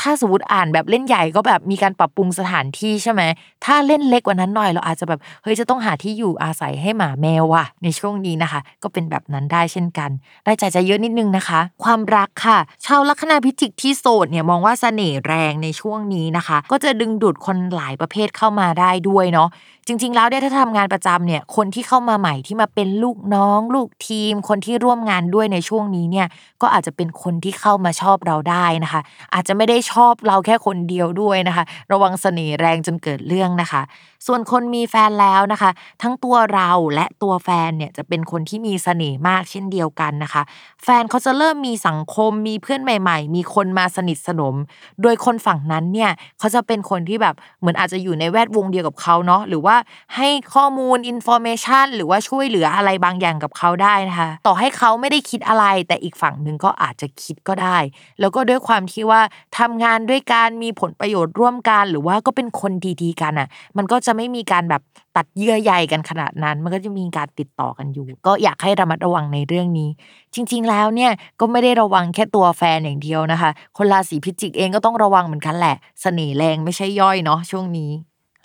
[0.00, 3.22] ถ้าสมมติอ่านแบบเล่นใหญ่ก็แบบมีการปรับปรุงสถานที่ใช่ไหม
[3.64, 10.10] ถ้าเล่นเล็กกว่านั้นหน่อยเราอาจจะแบบเฮ้ยจะต้องหาที่อยู่อาศัยให้หมาแมวว่ะ ในช่วงนี้นะคะ ก็เป็นแบบนั้นได้เช่นกัน
[10.44, 19.48] ได้ใจใจเยอะนิดนึงนะคะ ความรักค่ะ ชาวลัคนาพิจิกที่โสดเนี่ยมองว่าเสน่ห์แรงในช่วงนี้นะคะ ก็จะดึงดูดคนหลายประเภทเข้ามาได้ด้วยเนาะ
[19.88, 26.26] จริง ๆ แล้วเนี่ยถ้าทำงานประจำเนี่ยคนที่เข้ามาใหม่ที่มาเป็นลูกน้อง ลูกทีม คนที่ร่วมงานด้วยในช่วงนี้เนี่ย
[26.62, 29.00] ก็อาจจะเป็นคนที่เข้ามาชอบเราได้นะคะ
[29.34, 33.82] อาจจะไม่ได้ชอบเราแค่คนเดียวด้วยนะคะ ระวังเสน่ห์แรงจนเกิดเรื่องนะคะ
[34.26, 35.70] ส่วนคนมีแฟนแล้วนะคะ
[36.02, 40.42] ทั้งตัวเราและตัวแฟนเนี่ยจะเป็นคนที่มีเสน่ห์มากเช่นเดียวกันนะคะ
[40.84, 44.54] แฟนเขาจะเริ่มมีสังคมมีเพื่อนใหม่ ๆ มีคนมาสนิทสนม
[45.02, 49.75] โดยคนฝั่งนั้นเนี่ยเขาจะเป็นคนที่แบบเหมือนอาจจะอยู่ในแวดวงเดียวกับเขาเนาะหรือว่า
[50.16, 57.78] ให้ข้อมูล information หรือว่าช่วยเหลืออะไรบางอย่างกับเขาได้นะคะต่อให้เขาไม่ได้คิดอะไร แต่อีกฝั่งหนึ่งก็อาจจะคิดก็ได้
[58.20, 59.20] แล้วก็ด้วยความที่ว่า
[59.58, 64.82] ทำงานด้วยการมีผลประโยชน์ร่วมกัน หรือว่าก็เป็นคนดีๆกันอะ มันก็จะไม่มีการแบบ
[65.16, 69.88] ตัดเยื่อใยกันขนาดนั้น มันก็จะมีการติดต่อกันอยู่ ก็อยากให้ระมัดระวังในเรื่องนี้
[70.34, 77.90] จริง ๆ แล้วเนี่ยก็ไม่ได้ระวังแค่ตัวแฟนอย่างเดียวนะคะ คนราศีพิจิกเองก็ต้องระวังเหมือนกันแหละ เสน่ห์แรงไม่ใช่ย่อยเนาะช่วงนี้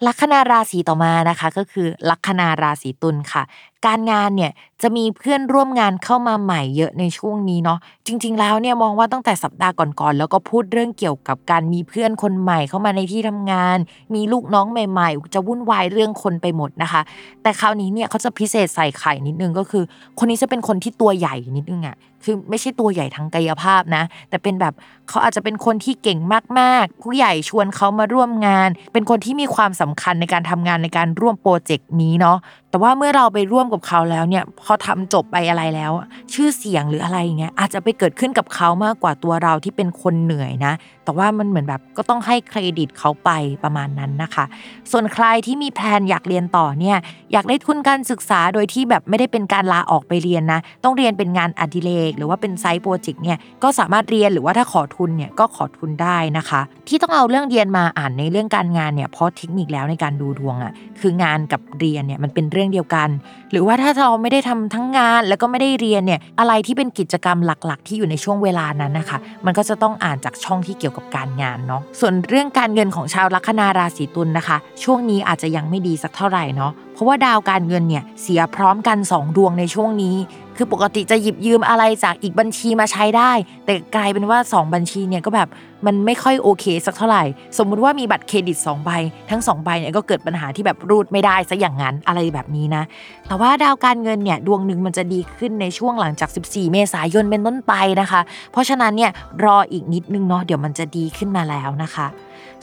[0.08, 3.44] ลัคนาราศีต่อมานะคะ ก็คือลัคนาราศีตุลค่ะ
[3.88, 13.78] การงานเนี่ยจะมีเพื่อนร่วมงานเข้ามาใหม่เยอะในช่วงนี้เนาะจริง ๆ แล้วเนี่ยมองว่าตั้งแต่สัปดาห์ก่อนๆแล้วก็พูดเรื่องเกี่ยวกับการมีเพื่อนคนใหม่เข้ามาในที่ทำงาน
[14.16, 17.02] มีลูกน้องใหม่ ๆ จะวุ่นวายเรื่องคนไปหมดนะคะ
[17.44, 19.84] แต่คราวนี้เนี่ยเขาจะพิเศษใส่ไข่นิดนึงก็คือ
[20.20, 24.74] คนนี้จะเป็นคนที่ตัวใหญ่นิดนึงอะ่ะคือไม่ใช่ตัวใหญ่ทางกายภาพนะ แต่เป็นแบบ
[25.10, 26.20] เขาอาจจะเป็นคนที่เก่ง
[26.60, 32.38] มากๆ ผู้ใหญ่ชวนเขามาร่วมงาน เป็นคนที่มีความสำคัญในการทำงานในการร่วมโปรเจกต์นี้เนาะ
[32.70, 35.92] แต่ว่าเมื่อเราไปร่วมกับเขาแล้วเนี่ยพอทำจบไปอะไรแล้ว
[36.34, 43.30] ชื่อเสียงหรืออะไรเงี้ยอาจจะไปเกิดขึ้นกับเขามากกว่าตัวเราที่เป็นคนเหนื่อยนะแต่ว่ามันเหมือนแบบก็ต้องให้เครดิตเขาไป
[43.64, 44.46] ประมาณนั้นนะคะ
[44.92, 46.98] ส่วนใครที่มีแพลนอยากเรียนต่อเนี่ย
[47.34, 63.10] อยากได้ทุนการศึกษาโดยที่แบบไม่ได้เป็นการลาออกไปเรียนนะ ต้องเรียนเป็นงานอดิเรกหรือว่าเป็นไซต์โปรเจกต์เนี่ยก็สามารถเรียนหรือว่าถ้าขอทุนเนี่ยก็ขอทุนได้นะคะ ที่ต้องเอาเรื่องเรียนมาอ่านในเรื่องการงานเนี่ยเพราะเทคนิคแล้วในการดูดวงอะ่ะคืองานกับเรียนเนี่ยมันเป็นเรื่องเดียวกัน
[63.52, 80.16] หรือว่าถ้าเราไม่ได้ทำทั้งงานแล้วก็ไม่ได้เรียนเนี่ยอะไรที่เป็นกิจกรรมหลัก ๆ ที่อยู่ในช่วงเวลานั้นนะคะ มันก็จะต้องอ่านจากช่องที่เกี่ยวกับการงานเนาะส่วนเรื่องการเงินของชาวลัคนาราศีตุลนะคะ ช่วงนี้อาจจะยังไม่ดีสักเท่าไหร่เนาะ ราะว่าดาวการเงินเนี่ยเสียพร้อมกัน 2 ดวงในช่วงนี้
[80.58, 83.32] คือปกติจะหยิบยืมอะไรจากอีกบัญชีมาใช้ได้
[83.66, 85.48] แต่กลายเป็นว่า 2 บัญชีเนี่ยก็แบบ
[85.86, 87.24] มันไม่ค่อยโอเคสักเท่าไหร่
[87.58, 88.92] สมมุติว่ามีบัตรเครดิต2ใบ
[89.30, 92.84] ทั้ง2ใบเนี่ยก็เกิดปัญหาที่แบบรูดไม่ได้ซะอย่างนั้นอะไรแบบนี้นะ
[93.28, 99.12] แต่ว่าดาวการเงินเนี่ยดวงหนึ่งมันจะดีขึ้นในช่วงหลังจาก 14 เมษายนเป็นต้นไปนะคะ เพราะฉะนั้นเนี่ย
[99.44, 102.08] รออีกนิดนึงเนาะเดี๋ยวมันจะดีขึ้นมาแล้วนะคะ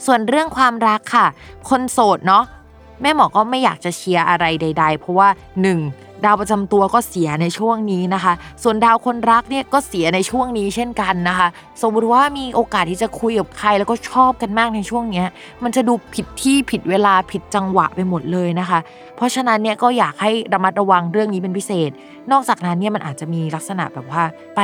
[0.05, 1.25] ส่วนเรื่องความรักค่ะ
[1.69, 2.43] คนโสดเนาะ
[3.01, 5.29] แม่หมอก็ไม่อยากจะเชียร์อะไรใด ๆ เพราะว่า
[5.73, 6.08] 1.
[6.25, 11.47] ดาวประจำตัวก็เสียในช่วงนี้นะคะ ส่วนดาวคนรักเนี่ยก็เสียในช่วงนี้เช่นกันนะคะ
[11.81, 15.23] สมมติว่ามีโอกาสที่จะคุยกับใครแล้วก็ชอบกันมากในช่วงนี้
[15.63, 18.79] มันจะดูผิดที่ผิดเวลาผิดจังหวะไปหมดเลยนะคะ
[19.15, 21.91] เพราะฉะนั้นเนี่ยก็อยากให้ระมัดระวังเรื่องนี้เป็นพิเศษ
[22.31, 24.23] นอกจากนั้นเนี่ยมันอาจจะมีลักษณะแบบว่า
[24.55, 24.61] ไป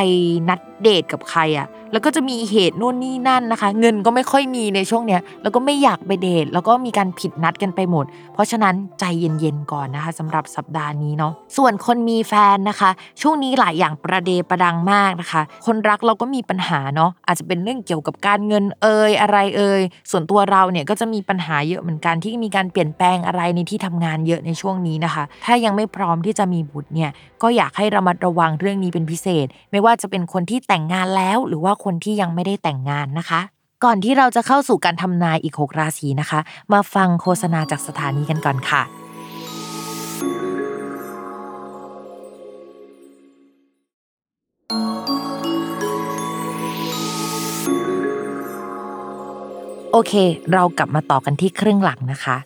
[0.49, 19.81] นัดเดทกับใครอะ่ะแล้วก็จะมีเหตุนู่นนี่นั่นนะคะ เงินก็ไม่ค่อยมีในช่วงเนี้ยแล้วก็ไม่อยากไปเดทแล้วก็มีการผิดนัดกันไปหมด เพราะฉะนั้นใจเย็นๆก่อนนะคะสำหรับสัปดาห์นี้เนาะส่วนคนมีแฟนนะคะ ช่วงนี้หลายอย่างประเดประดังมากนะคะ คนรักเราก็มีปัญหาเนาะอาจจะเป็นเรื่องเกี่ยวกับการเงินเอ่ยอะไรเอ่ย
[20.11, 33.41] ส่วนตัวเราเนี่ยก็จะมีปัญหาเยอะเหมือนกันที่มีการเปลี่ยนแปลงอะไรในที่ทำงานเยอะในช่วงนี้นะคะ ถ้ายังไม่พร้อมที่จะมีบุตรเนี่ยก็อยากให้ระมัดระวังเรื่องนี้เป็นพิเศษ ไม่ว่าจะเป็นคนที่แต่งงานแล้ว หรือว่าคนที่ยังไม่ได้แต่งงานนะคะ
[33.83, 36.39] ก่อนที่เราจะเข้าสู่การทำนายอีก 6 ราศีนะคะ
[36.73, 39.04] มาฟังโฆษณาจากสถานีกันก่อนค่ะ
[49.97, 50.13] โอเค
[50.53, 52.37] เรากลับมาต่อกันที่ครึ่งหลังนะคะ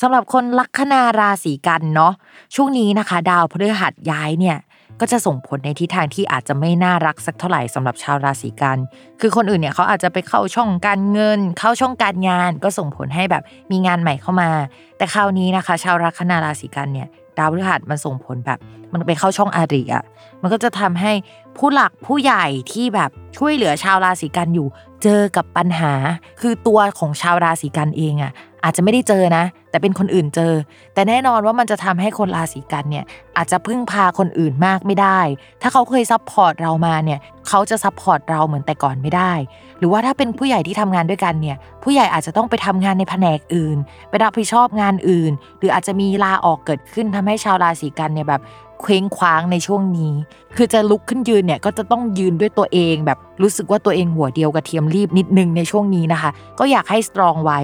[0.00, 2.12] สำหรับคนลัคนาราศีกันเนาะ
[2.54, 4.58] ช่วงนี้นะคะ ดาวพฤหัสย้ายเนี่ย
[5.00, 8.78] ก็จะส่งผลในทิศทางที่อาจจะไม่น่ารักสักเท่าไหร่สำหรับชาวราศีกัน
[9.20, 14.50] คือคนอื่นเนี่ยเขาอาจจะไปเข้าช่องการเงิน เข้าช่องการงาน ก็ส่งผลให้แบบมีงานใหม่เข้ามา
[14.96, 18.58] แต่คราวนี้นะคะ ชาวลัคนาราศีกันเนี่ยดาวพฤหัสมันส่งผลแบบ
[18.92, 20.04] มันไปเข้าช่องอาริอะ
[20.42, 21.12] มันก็จะทำให้
[21.56, 24.68] ผู้หลักผู้ใหญ่ที่แบบช่วยเหลือชาวราศีกันย์อยู่
[25.02, 25.92] เจอกับปัญหา
[26.40, 28.32] คือตัวของชาวราศีกันย์เองอะ
[28.64, 30.52] อาจจะไม่ได้เจอนะ แต่เป็นคนอื่นเจอ
[30.94, 33.04] แต่แน่นอนว่ามันจะทำให้คนราศีกันย์เนี่ย
[33.36, 35.20] อาจจะพึ่งพาคนอื่นมากไม่ได้
[35.62, 39.32] ถ้าเขาเคย support เรามาเนี่ยเขาจะ support เราเหมือนแต่ก่อนไม่ได้
[39.78, 43.76] หรือว่าถ้าเป็นผู้ใหญ่ที่ทำงานด้วยกันเนี่ยผู้ใหญ่อาจจะต้องไปทำงานในแผนกอื่น
[44.08, 48.42] ไปรับผิดชอบงานอื่น หรืออาจจะมีลาออกเกิดขึ้นทำให้ชาวราศีกันย์เนี่ยแบบ
[48.80, 50.12] เคว้งคว้างในช่วงนี้
[50.56, 57.60] คือจะลุกขึ้นยืนเนี่ยก็จะต้องยืนด้วยตัวเองแบบรู้สึกว่าตัวเองหัวเดียวกับเทียมรีบนิดนึงในช่วงนี้นะคะ ก็อยากให้สตรองไว้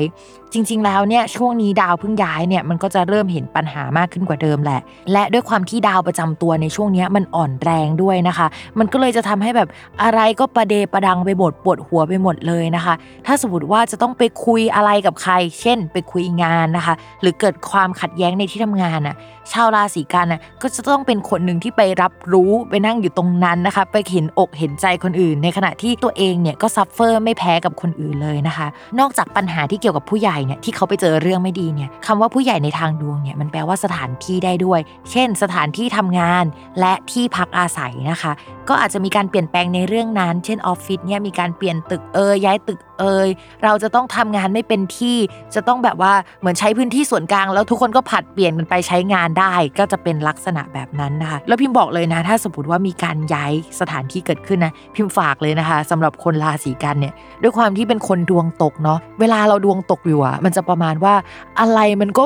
[0.52, 4.80] จริง ๆ แล้วเนี่ยช่วงนี้ดาวเพิ่งย้ายเนี่ยมันก็จะเริ่มเห็นปัญหามากขึ้นกว่าเดิมแหละ
[5.12, 8.46] และด้วยความที่ดาวประจำตัวในช่วงนี้มันอ่อนแรงด้วยนะคะ
[8.78, 9.68] มันก็เลยจะทำให้แบบ
[10.02, 12.94] อะไรก็ประเดประดังไปหมดปวดหัวไปหมดเลยนะคะ
[13.26, 19.16] ถ้าสมมติว่าจะต้องไปคุยอะไรกับใคร เช่น ไปคุยงานนะคะ หรือเกิดความขัดแย้งในที่ทำงานอะ
[19.52, 28.66] ชาวราศีกันย์น่ะก็จะต้องเป็นคนหนึ่งที่ไปรับรู้ไปนั่งอยู่ตรงนั้นนะคะ ไปเห็นอกเห็นใจคนอื่น ในขณะที่ตัวเองเนี่ยก็ suffer ไม่แพ้กับคนอื่นเลยนะคะ
[28.98, 36.44] นอกจากปัญหาที่เกี่ยวกับผู้ใหญ่เนี่ยที่เขาไปเจอเรื่องไม่ดีเนี่ยคำว่าผู้ใหญ่ในทางดวงเนี่ยมันแปลว่าสถานที่ได้ด้วย เช่น สถานที่ทำงาน
[36.80, 38.32] และที่พักอาศัยนะคะ
[38.68, 43.28] ก็อาจจะมีการเปลี่ยนแปลงในเรื่องนั้น เช่นออฟฟิศเนี่ยมีการเปลี่ยนตึกเอยย้ายตึก เอย
[43.64, 45.16] เราจะต้องทำงานไม่เป็นที่
[45.54, 61.14] จะต้องแบบว่าเหมือนใช้พื้นที่ส่วนกลาง แล้วทุกคนก็ผัดเปลี่ยนกันไปใช้งานได้ ก็จะเป็นลักษณะแบบนั้นนะคะแล้วพิมพ์บอกเลยนะ ถ้าสมมติว่ามีการย้ายสถานที่เกิดขึ้นนะพิมพ์ฝากเลยนะคะสำหรับคนราศีกันเนี่ยด้วยความที่เป็นคนดวงตกเนาะเวลาเราดวงตกอยู่อะมันจะประมาณว่า
[61.60, 62.24] อะไรมันก็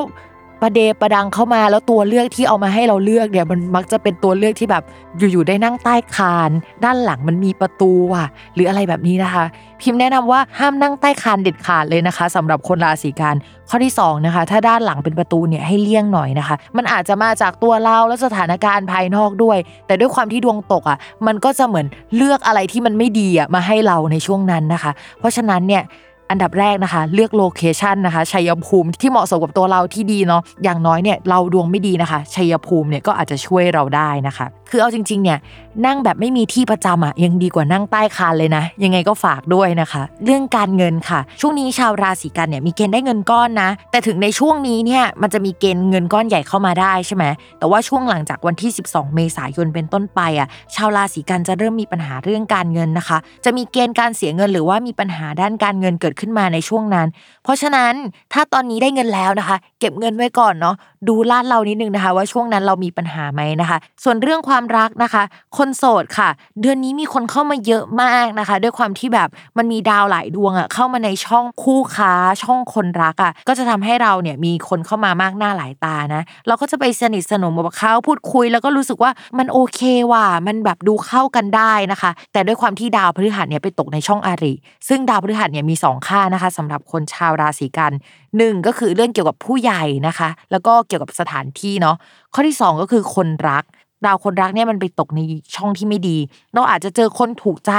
[0.61, 4.83] ประเดประดังเข้ามาแล้วตัวเลือกที่เอามาให้เราเลือกเนี่ยมันมักจะเป็นตัวเลือกที่แบบ
[5.17, 6.51] อยู่ๆได้นั่งใต้คาน
[6.83, 9.43] ด้านหลังมันมีประตูว่ะ หรืออะไรแบบนี้นะคะ
[9.81, 13.35] พิมพ์แนะนำว่าห้ามนั่งใต้คานเด็ดขาดเลยนะคะสำหรับคนราศีกันย์
[13.69, 25.83] ข้อที่2นะคะถ้าด้านหลังเป็นประตูเนี่ยให้เลี่ยงหน่อยนะคะ มันอาจจะมาจากตัวเราและสถานการณ์ภายนอกด้วย แต่ด้วยความที่ดวงตกอะมันก็จะเหมือนเลือกอะไรที่มันไม่ดีอะมาให้เราในช่วงนั้นนะคะ เพราะฉะนั้นเนี่ย
[26.29, 35.39] อันดับแรกนะคะ เลือก location นะคะชัยภูมิที่เหมาะสมกับตัวเราที่ดีเนาะอย่างน้อยเนี่ยเราดวงไม่ดีนะคะชัยภูมิเนี่ยก็อาจจะช่วยเราได้นะคะ คือเอาจริงๆเนี่ย
[35.85, 47.25] นั่งแบบไม่มีที่ประจำอะยังดีกว่านั่งใต้คานเลยนะ ยังไงก็ฝากด้วยนะคะ เรื่องการเงินค่ะ ช่วงนี้ชาวราศีกันเนี่ยมีเกณฑ์ได้เงินก้อนนะ แต่ถึงในช่วงนี้เนี่ยมันจะมีเกณฑ์เงินก้อนใหญ่เข้ามาได้ใช่ไหม
[47.59, 57.07] แต่ว่าช่วงหลังจากวันที่ 12 เมษายนเป็นต้นไปอะชาวราศีกันจะเริ่มมีปัญหาเรื่องการเงินนะคะ จะมีเกณฑ์การเสียเงินหรือว่ามีปัญหาด้านการเงินเกิดขึ้นมาในช่วงนั้น
[57.43, 57.93] เพราะฉะนั้น
[58.33, 60.75] ถ้าตอนนี้ได้เงินแล้วนะคะ เก็บเงินไว้ก่อนเนาะ
[61.07, 65.23] ดูลาดเรานิดนึงนะคะ ว่าช่วงนั้นเรามีปัญหาไหมนะคะ ส่วนเรื่องความรักนะคะ
[65.57, 66.29] คนโสดค่ะ
[66.61, 79.81] เดือนนี้มีคนเข้ามาเยอะมากนะคะ ด้วยความที่แบบมันมีดาวหลายดวงอะเข้ามาในช่องคู่ค้าช่องคนรักอะก็จะทำให้เราเนี่ยมีคนเข้ามามากหน้าหลายตานะ เราก็จะไปสนิทสนมกับเขาพูดคุย แล้วก็รู้สึกว่ามันโอเค
[80.11, 84.53] ว่ะมันแบบดูเข้ากันได้นะคะ แต่ด้วยความที่ดาวพฤหัสเนี่ยไปตกในช่องอาริ
[84.87, 87.93] ซึ่งดาวพฤหัสเนี่ยมี 2 ค่านะคะสำหรับคนชาวราศีกัน
[88.37, 91.95] หนึ่งก็คือเรื่องเกี่ยวกับผู้ใหญ่นะคะ แล้วก็เกี่ยวกับสถานที่เนาะ
[92.33, 93.63] ข้อที่ 2 ก็คือคนรัก
[94.05, 95.19] ดาวคนรักเนี่ยมันไปตกใน
[95.55, 96.17] ช่องที่ไม่ดี
[96.53, 97.71] เราอาจจะเจอคนถูกใจ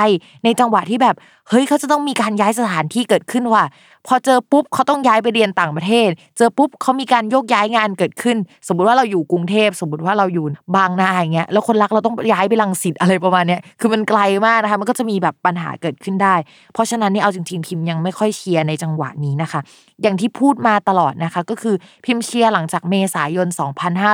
[0.44, 1.16] ในจังหวะที่แบบ
[1.50, 3.64] เฮ้ยเขาจะต้องมีการย้ายสถานที่เกิดขึ้นว่ะ
[4.06, 8.36] พอเจอปุ๊บเขาต้องย้ายไปเรียนต่างประเทศ เจอปุ๊บเขามีการโยกย้ายงานเกิดขึ้น
[8.68, 10.44] สมมติว่าเราอยู่กรุงเทพสมมติว่าเราอยู่
[10.76, 16.34] บางนาอย่างเงี้ยแล้วคนรักเราต้องย้ายไปลังสิตอะไรประมาณเนี้ยคือมันไกลมากนะคะมันก็จะมีแบบปัญหาเกิดขึ้นได้
[16.72, 19.60] เพราะฉะนั้นนี่เอาจริงๆพิมพ์ยังไม่ค่อยเชียร์ในจังหวะนี้นะคะ
[20.02, 23.48] อย่างที่พูดมาตลอดนะคะ ก็คือพิมพ์เชียร์หลังจากเมษายน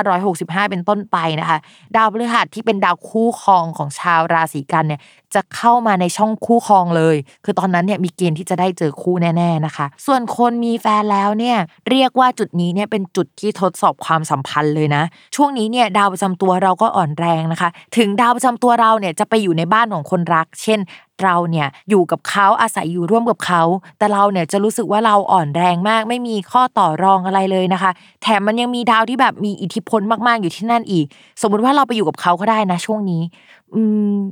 [0.03, 1.57] 2565 เป็นต้นไปนะคะ
[1.95, 5.01] ดาวพฤหัสที่เป็นดาวคู่ครองของชาวราศีกันเนี่ย
[5.35, 7.15] จะเข้ามาในช่องคู่ครองเลย
[7.45, 11.57] คือตอนนั้นเนี่ยมีเกณฑ์ที่จะได้เจอคู่แน่ๆนะคะ ส่วนคนมีแฟนแล้วเนี่ย
[11.89, 15.03] เรียกว่าจุดนี้เนี่ยเป็นจุดที่ทดสอบความสัมพันธ์เลยนะ
[15.35, 20.79] ช่วงนี้เนี่ยดาวประจำตัวเราก็อ่อนแรงนะคะ ถึงดาวประจำตัวเราเนี่ยจะไปอยู่ในบ้านของคนรัก เช่น
[21.23, 23.61] เราเนี่ยอยู่กับเขาอาศัยอยู่ร่วมกับเขา
[23.97, 27.91] แต่เราเนี่ยจะรู้สึกว่าเราอ่อนแรงมาก ไม่มีข้อต่อรองอะไรเลยนะคะ
[28.23, 31.05] แถมมันยังมีดาวที่แบบมีอิทธิพลมากๆอยู่ที่นั่นอีก
[31.41, 33.21] สมมุติว่าเราไปอยู่กับเขาก็ได้นะช่วงนี้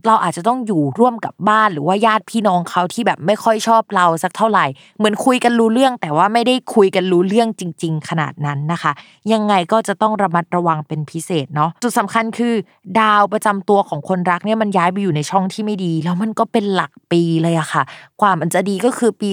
[0.07, 4.65] เราอาจจะต้องอยู่ร่วมกับบ้านหรือว่าญาติพี่น้องเขาที่แบบไม่ค่อยชอบเราสักเท่าไหร่
[4.97, 8.91] เหมือนคุยกันรู้เรื่อง แต่ว่าไม่ได้คุยกันรู้เรื่องจริง ๆ ขนาดนั้นนะคะ
[9.33, 12.53] ยังไงก็จะต้องระมัดระวังเป็นพิเศษเนาะจุดสำคัญคือ
[12.99, 17.83] ดาวประจำตัวของคนรักเนี่ยมันย้ายไปอยู่ในช่องที่ไม่ดี แล้วมันก็เป็นหลักปีเลยอะค่ะ
[18.21, 19.29] กว่ามันจะดีก็คือปี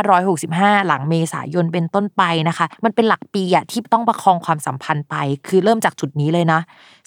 [0.00, 5.14] 2565 หลังเมษายนเป็นต้นไปนะคะ มันเป็นหลักปีอะที่ต้องประคองความสัมพันธ์ไป
[5.46, 6.60] คือเริ่มจากจุดนี้เลยนะ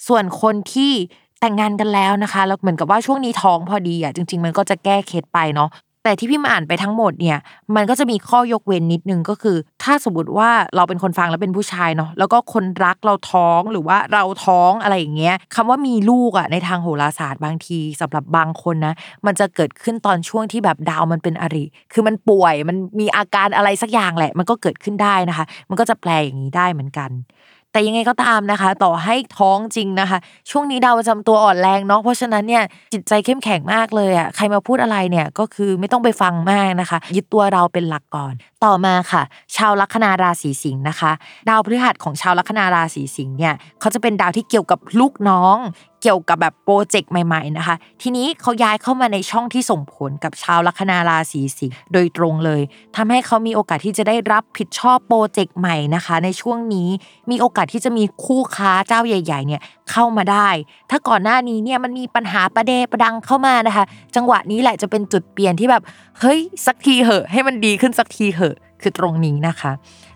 [0.06, 0.92] ส่วนคนที่
[1.40, 5.70] แต่งงานกันแล้วนะคะแล้วเหมือนกับว่าช่วงนี้ท้องพอดีอะจริง ๆ มันก็จะแก้เคล็ดไปเนาะ
[6.04, 7.38] แต่ที่พี่มาอ่านไปทั้งหมดเนี่ย
[7.76, 18.94] มันก็จะมีข้อยกเว้นนิดนึงก็คือ ถ้าสมมติว่าเราเป็นคนฟังแล้วเป็นผู้ชายเนาะแล้วก็คนรักเราท้องหรือว่าเราท้องอะไรอย่างเงี้ยคำว่ามีลูกอะในทางโหราศาสตร์บางทีสำหรับบางคนนะ
[19.26, 27.10] มันจะเกิดขึ้นตอนช่วงที่แบบดาวมันเป็นอริ คือมันป่วยมันมีอาการอะไรสักอย่างแหละ มันก็เกิดขึ้นได้นะคะ มันก็จะแปลอย่างนี้ได้เหมือนกัน
[27.72, 30.18] แต่ยังไงก็ตามนะคะ ต่อให้ท้องจริงนะคะ
[30.50, 39.22] ช่วงนี้ดาวประจำตัวอ่อนแรงเนาะเพราะฉะนั้นเนี่ยจิตใจเข้มแข็งมากเลยอะใครมาพูดอะไรเนี่ยก็คือไม่ต้องไปฟังมากนะคะ ยึดตัวเราเป็นหลักก่อน ต่อมาค่ะ
[39.56, 41.12] ชาวลัคนาราศีสิงห์นะคะ
[41.48, 45.56] ดาวพฤหัสของชาวลัคนาราศีสิงห์เนี่ยเขาจะเป็นดาวที่เกี่ยวกับลูกน้อง
[46.02, 52.62] เกี่ยวกับแบบโปรเจกต์ใหม่ ๆนะคะ ทีนี้เขาย้ายเข้ามาในช่องที่ส่งผลกับชาวลัคนาราศีสิงห์โดยตรงเลย
[52.96, 56.88] ทำให้เขามีโอกาสที่จะได้รับผิดชอบโปรเจกต์ใหม่นะคะ ในช่วงนี้
[57.30, 59.60] มีโอกาสที่จะมีคู่ค้าเจ้าใหญ่ ๆ เนี่ย
[59.90, 60.48] เข้ามาได้
[60.90, 63.84] ถ้าก่อนหน้านี้เนี่ยมันมีปัญหาประเดประดังเข้ามานะคะ
[64.16, 65.82] จังหวะนี้แหละจะเป็นจุดเปลี่ยนที่แบบ
[66.20, 69.72] เฮ้ยสักทีเหอะ ให้มันดีขึ้นสักทีเหอะคือตรงนี้นะคะ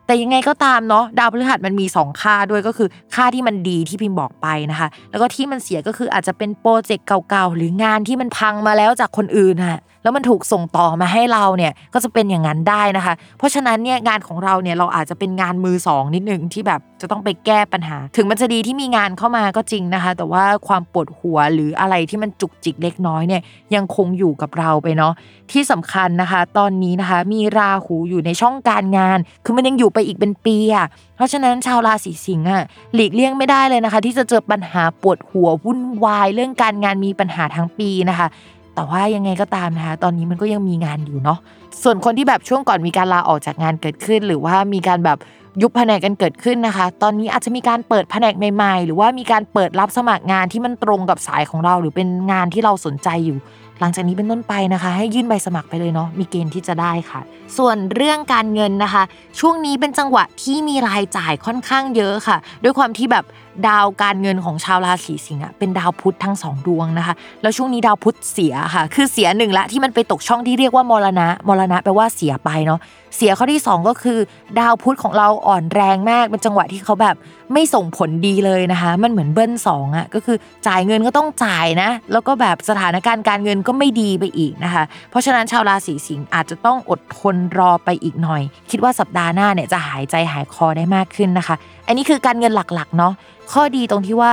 [0.07, 23.43] แต่ยังไงก็ตามเนาะดาวพฤหัสมันมี 2 ค่าด้วยก็คือค่าที่มันดีที่พิมพ์บอกไปนะคะ แล้วก็ที่มันเสียก็คืออาจจะเป็นโปรเจกต์เก่าๆหรืองานที่มันพังมาแล้วจากคนอื่นฮะ แล้วมันถูกส่งต่อมาให้เราเนี่ยก็จะเป็นอย่างนั้นได้นะคะ เพราะฉะนั้นเนี่ยงานของเราเนี่ยเราอาจจะเป็นงานมือสองนิดนึงที่แบบจะต้องไปแก้ปัญหา ถึงมันจะดีที่มีงานเข้ามาก็จริงนะคะ แต่ว่าความปวดหัวหรืออะไรที่มันจุกจิกเล็กน้อยเนี่ย
[23.75, 25.12] ยังคงอยู่กับเราไปเนาะ
[25.53, 30.87] ที่สำคัญนะคะ ตอนนี้นะคะมีราหูอยู่ในช่องการงาน คือมันยังอยู่ไปอีกเป็นปีอะ
[31.17, 32.64] เพราะฉะนั้นชาวราศีสิงห์อะ
[32.95, 38.27] หลีกเลี่ยงไม่ได้เลยนะคะ ที่จะเจอปัญหาปวดหัววุ่นวาย เรื่องการงานมีปัญหาทั้งปีนะคะ
[38.75, 41.39] แต่ว่ายังไงก็ตามนะคะตอนนี้มันก็ยังมีงานอยู่เนาะ
[41.83, 45.19] ส่วนคนที่แบบช่วงก่อนมีการลาออกจากงานเกิดขึ้น หรือว่ามีการแบบ
[45.63, 53.39] ยุบแผนกกันเกิดขึ้นนะคะ ตอนนี้อาจจะมีการเปิดแผนกใหม่ๆ หรือว่ามีการเปิดรับสมัครงานที่มันตรงกับสายของเรา หรือเป็นงานที่เราสนใจอยู่
[53.81, 57.21] หลังจากนี้เป็นต้นไปนะคะ ให้ยื่นใบสมัครไปเลยเนาะมีเกณฑ์ที่จะได้ค่ะ
[57.57, 59.03] ส่วนเรื่องการเงินนะคะ
[59.41, 63.25] ช่วงนี้เป็นจังหวะที่มีรายจ่ายค่อนข้างเยอะค่ะ ด้วยความที่แบบ
[63.69, 72.81] ดาวการเงินของชาวราศีสิงห์เป็นดาวพุธทั้งสองดวงนะคะ แล้วช่วงนี้ดาวพุธเสียค่ะ คือเสียหนึ่งละที่มันไปตกช่องที่เรียกว่ามรณะ มรณะแปลว่าเสียไปเนาะ
[73.17, 74.19] เสียข้อที่ 2 ก็คือ
[74.61, 77.17] ดาวพุธของเราอ่อนแรงมากเป็นจังหวะที่เขาแบบ
[77.53, 80.37] ไม่ส่งผลดีเลยนะคะ มันเหมือนเบิ้ลสองอะก็คือ
[80.67, 93.12] จ่ายเงินก็ต้องจ่ายนะ แล้วก็แบบสถานการณ์การเงินก็ไม่ดีไปอีกนะคะ เพราะฉะนั้นชาวราศีสิงห์อาจจะต้องอดทนรอไปอีกหน่อย คิดว่าสัปดาห์หน้าเนี่ยจะหายใจหายคอได้มากขึ้นนะคะอันนี้คือการเงินหลักๆเนาะ
[93.53, 94.33] ข้อดีตรงที่ว่า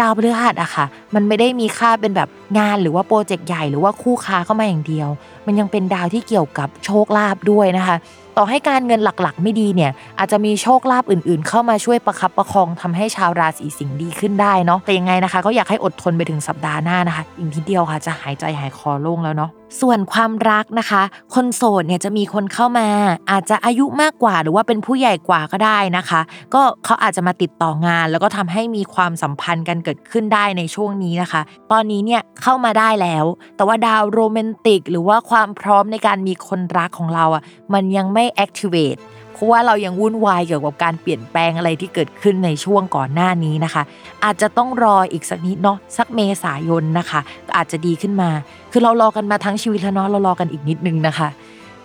[0.00, 0.84] ดาวพฤหัสอะค่ะ
[1.14, 5.08] มันไม่ได้มีค่าเป็นแบบงานหรือว่าโปรเจกต์ใหญ่หรือว่าคู่ค้าเข้ามาอย่างเดียว
[5.46, 7.96] มันยังเป็นดาวที่เกี่ยวกับโชคลาภด้วยนะคะ
[8.36, 21.02] ต่อให้การเงินหลักๆ ไม่ดีเนี่ยอาจจะมีโชคลาภอื่นๆ เข้ามาช่วยประคับประคองทำให้ชาวราศีสิงห์ดีขึ้นได้เนาะแต่ยังไงนะคะ ก็อยากให้อดทนไปถึงสัปดาห์หน้านะคะ อีกทีเดียวค่ะจะหายใจหายคอโล่งแล้วเนาะ ส่วนความรักนะคะ
[21.34, 22.88] คนโสดเนี่ยจะมีคนเข้ามา
[23.30, 26.20] อาจจะอายุมากกว่าหรือว่าเป็นผู้ใหญ่กว่าก็ได้นะคะ
[26.54, 33.24] ก็เขาอาจจะมาติดต่องาน แล้วก็ทำให้มีความสัมพันธ์กันเกิดขึ้นได้ในช่วงนี้นะคะ ตอนนี้เนี่ยเข้ามาได้แล้ว
[33.56, 37.42] แต่ว่าดาวโรแมนติก หรือว่าความพร้อมในการมีคนรักของเราอะ
[37.74, 38.96] มันยังไม่แอคทีเวต
[39.40, 43.82] ราะว่าเรายังวุ่นวายเกี่ยวกับการเปลี่ยนแปลงอะไรที่เกิดขึ้นในช่วงก่อนหน้านี้นะคะ
[44.24, 47.20] อาจจะต้องรออีกสักนิดเนาะสักเมษายนนะคะ
[47.56, 48.30] อาจจะดีขึ้นมา
[48.72, 51.28] คือเรารอกันมาทั้งชีวิตแล้วเนาะเรารอกันอีกนิดนึงนะคะ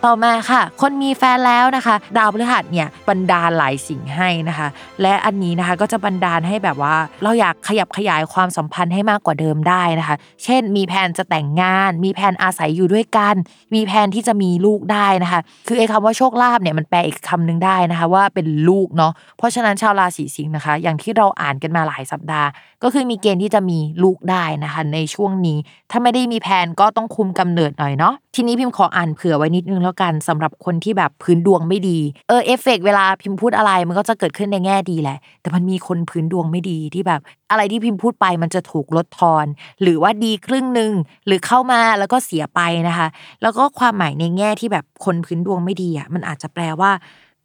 [0.06, 4.68] ต่อมาค่ะ คนมีแฟนแล้วนะคะ ดาวพฤหัสเนี่ยบันดาลหลายสิ่งให้นะคะ
[5.02, 13.36] และอันนี้นะคะก็จะบันดาลให้แบบว่า เราอยากขยับขยายความสัมพันธ์ให้มากกว่าเดิมได้นะคะ เช่น มีแผนจะแต่งงาน มีแผนอาศัยอยู่ด้วยกัน
[13.74, 22.50] มีแผนที่จะมีลูกได้นะคะ คือไอ้คำว่าโชคลาภเนี่ยมันแปลอีกคำหนึ่งได้นะคะ ว่าเป็นลูกเนาะเพราะฉะนั้นชาวราศีสิงห์นะคะ อย่างที่เราอ่านกันมาหลายสัปดาห์
[22.88, 25.58] ก็คือมีเกณฑ์ที่จะมีลูกได้นะคะในช่วงนี้
[25.92, 37.22] ถ้าไม่ได้มีแผนก็ต้องคุมกำเนิดหน่อยเนาะทีนี้พิมพ์ขออ่านเผื่อไว้นิดนึงแล้วกันสำหรับคนที่แบบพื้นดวงไม่ดีเออเอฟเฟกเวลาพิมพ์พูดอะไรมันก็จะเกิดขึ้นในแง่ดีแหละ แต่มันมีคนพื้นดวงไม่ดีที่แบบ
[37.52, 39.46] อะไรที่พิมพ์พูดไปมันจะถูกลดทอน
[39.82, 40.92] หรือว่าดีครึ่งหนึ่ง
[41.28, 43.08] หรือเข้ามาแล้วก็เสียไปนะคะ
[43.42, 46.92] แล้วก็ความหมายในแง่ที่แบบคนพื้นดวงไม่ดีอะมันอาจจะแปลว่า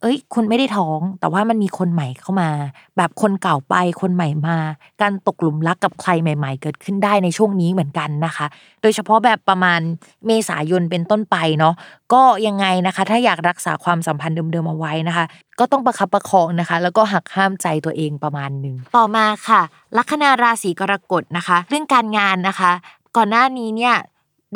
[0.01, 2.49] เอ้ย คุณไม่ได้ท้อง แต่ว่ามันมีคนใหม่เข้ามา
[2.97, 4.57] แบบคนเก่าไปคนใหม่มา
[5.01, 8.45] การตกหลุมรักกับใครใหม่ ๆ เกิดขึ้นได้ในช่วงนี้เหมือนกันนะคะ
[8.81, 9.81] โดยเฉพาะแบบประมาณ
[10.27, 11.73] เมษายนเป็นต้นไปเนาะ
[12.13, 15.25] ก็ยังไงนะคะ ถ้าอยากรักษาความสัมพันธ์เดิมๆเอาไว้นะคะ
[15.59, 19.61] ก็ต้องประคับประคองนะคะ แล้วก็หักห้ามใจตัวเองประมาณหนึ่งต่อมาค่ะ
[19.97, 22.71] ลัคนาราศีกรกฎนะคะ เรื่องการงานนะคะ
[23.17, 23.95] ก่อนหน้านี้เนี่ย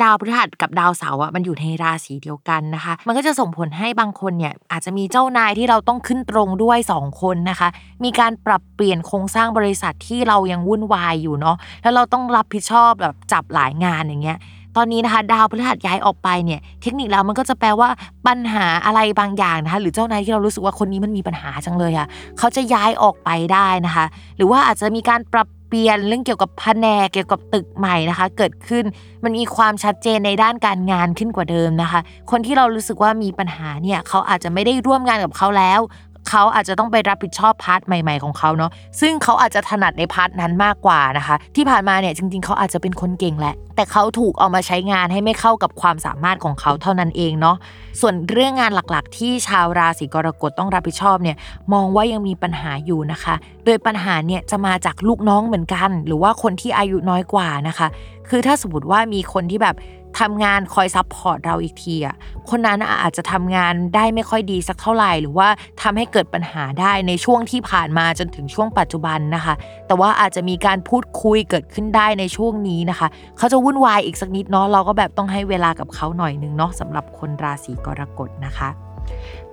[0.02, 7.68] ดาวพฤหัสกับดาวเสาร์อะมันอยู่ในราศีเดียวกันนะคะ มันก็จะส่งผลให้บางคนเนี่ยอาจจะมีเจ้านายที่เราต้องขึ้นตรงด้วย 2 คนนะคะ
[8.04, 14.38] มีการปรับเปลี่ยนโครงสร้างบริษัทที่เรายังวุ่นวายอยู่เนาะแล้วเราต้องรับผิดชอบแบบจับหลายงานอย่างเงี้ย
[14.76, 17.88] ตอนนี้นะคะดาวพฤหัสย้ายออกไปเนี่ยเทคนิคแล้วมันก็จะแปลว่า
[18.26, 22.06] ปัญหาอะไรบางอย่างนะคะหรือเจ้านายที่เรารู้สึกว่าคนนี้มันมีปัญหาจังเลยอะ
[22.38, 24.04] เขาจะย้ายออกไปได้นะคะ
[24.36, 28.84] หรือว่าอาจจะมีการปรับ เปลี่ยนเรื่องเกี่ยวกับแผนกเกี่ยวกับตึกใหม่นะคะ เกิดขึ้น
[29.24, 32.00] มันมีความชัดเจนในด้านการงานขึ้นกว่าเดิมนะคะ
[32.30, 35.80] คนที่เรารู้สึกว่ามีปัญหาเนี่ยเขาอาจจะไม่ได้ร่วมงานกับเขาแล้ว
[36.28, 38.70] เขาอาจจะต้องไปรับผิดชอบ part ใหม่ ๆของเขาเนาะ
[39.00, 47.56] ซึ่งเขาอาจจะถนัดใน part นั้นมากกว่านะคะ ที่ผ่านมาเนี่ยจริง ๆเขาอาจจะเป็นคนเก่งแหละ แต่เขาถูกเอามาใช้งานให้ไม่เข้ากับความสามารถของเขาเท่านั้นเองเนาะ
[48.00, 51.36] ส่วนเรื่องงานหลักๆ ที่ชาวราศีกรกฎต้องรับผิดชอบเนี่ย
[51.72, 57.88] มองว่ายังมีปัญหาอยู่นะคะ โดยปัญหาเนี่ยจะมาจากลูกน้องเหมือนกัน หรือว่าคนที่อายุน้อยกว่านะคะ
[58.28, 59.76] คือถ้าสมมติว่ามีคนที่แบบ
[60.20, 62.16] ทำงานคอย support เราอีกทีอะ
[62.50, 65.48] คนนั้นอาจจะทำงานได้ไม่ค่อยดีสักเท่าไหร่ หรือว่า
[65.82, 69.54] ทำให้เกิดปัญหาได้ในช่วงที่ผ่านมาจนถึงช่วงปัจจุบันนะคะ
[69.86, 73.08] แต่ว่าอาจจะมีการพูดคุยเกิดขึ้นได้ในช่วงนี้นะคะ
[73.38, 78.85] เขาจะวุ่นวายอีกสักนิดเนาะเราก็แบบต้องให้เวลากับเขาหน่อยนึงเนาะสำหรับคนราศีกรกฎนะคะ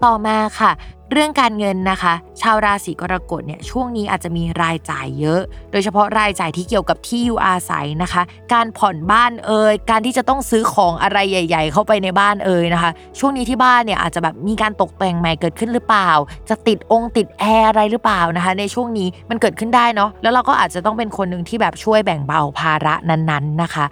[0.04, 0.72] ต่อมาค่ะ
[1.12, 5.42] เรื่องการเงินนะคะ ชาวราศีกรกฎเนี่ยช่วงนี้อาจจะมีรายจ่ายเยอะ
[5.72, 8.22] โดยเฉพาะรายจ่ายที่เกี่ยวกับที่อยู่อาศัยนะคะ
[8.54, 16.10] การผ่อนบ้านเอ่ยการที่จะต้องซื้อของอะไรใหญ่ ๆ เข้าไปในบ้านเอ่ยนะคะ ช่วงนี้ที่บ้านเนี่ยอาจจะแบบมีการตกแต่งใหม่เกิดขึ้นหรือเปล่า
[16.50, 23.86] จะติดองค์ติดแอร์อะไรหรือเปล่านะคะ ในช่วงนี้มันเกิดขึ้นได้เนาะแล้วเราก็อาจจะต้องเป็นคนหนึ่งที่แบบช่วยแบ่งเบาภาระนั้นๆนะคะ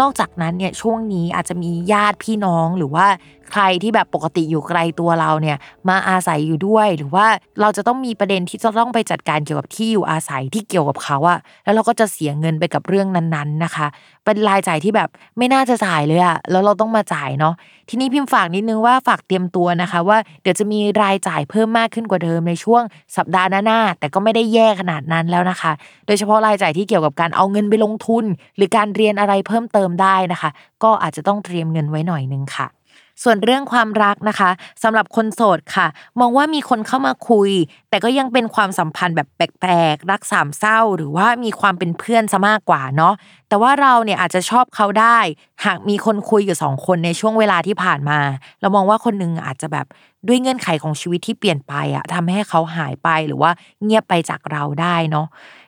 [0.00, 3.06] นอกจากนั้นเนี่ยช่วงนี้อาจจะมีญาติพี่น้องหรือว่า
[3.52, 5.56] ใครที่แบบปกติอยู่ไกลตัวเราเนี่ย
[5.88, 7.26] มาอาศัยอยู่ด้วย หรือว่า
[7.60, 13.86] เราจะต้องมีประเด็นที่จะต้องไปจัดการเกี่ยวกับที่อยู่อาศัยที่เกี่ยวกับเขาอะแล้วเราก็จะเสียเงินไปกับเรื่องนั้นๆนะคะ
[14.24, 17.54] เป็นรายจ่ายที่แบบไม่น่าจะจ่ายเลยอะแล้วเราต้องมาจ่ายเนาะ
[17.88, 22.82] ทีนี้พิมพ์ฝากนิดนึงว่าฝากเตรียมตัวนะคะ ว่าเดี๋ยวจะมีรายจ่ายเพิ่มมากขึ้นกว่าเดิมในช่วง
[23.16, 25.72] สัปดาห์หน้าแต่ก็ไม่ได้แย่ขนาดนั้นแล้วนะคะ
[26.06, 28.24] โดยเฉพาะรายจ่ายที่เกี่ยวกับการเอาเงินไปลงทุน
[28.56, 30.50] หรือการเรียนอะไรเพิ่มเติมได้นะคะ
[30.84, 32.75] ก็อาจจะต้องเตรียมเงินไว้หน่อยนึงค่ะ
[33.22, 34.50] ส่วนเรื่องความรักนะคะ
[34.82, 35.86] สำหรับคนโสดค่ะ
[36.20, 37.50] มองว่ามีคนเข้ามาคุย
[37.90, 43.14] แต่ก็ยังเป็นความสัมพันธ์แบบแปลกๆรักสามเศร้า หรือว่ามีความเป็นเพื่อนซะมากกว่าเนาะ
[43.48, 45.18] แต่ว่าเราเนี่ยอาจจะชอบเขาได้
[45.64, 48.18] หากมีคนคุยอยู่สองคนในช่วงเวลาที่ผ่านมา
[48.60, 49.86] เรามองว่าคนนึงอาจจะแบบ
[50.28, 53.50] ด้วยเงื่อนไขของชีวิตที่เปลี่ยนไปอะทำให้เขาหายไปหรือว่า
[53.84, 55.26] เงียบไปจากเราได้เนาะ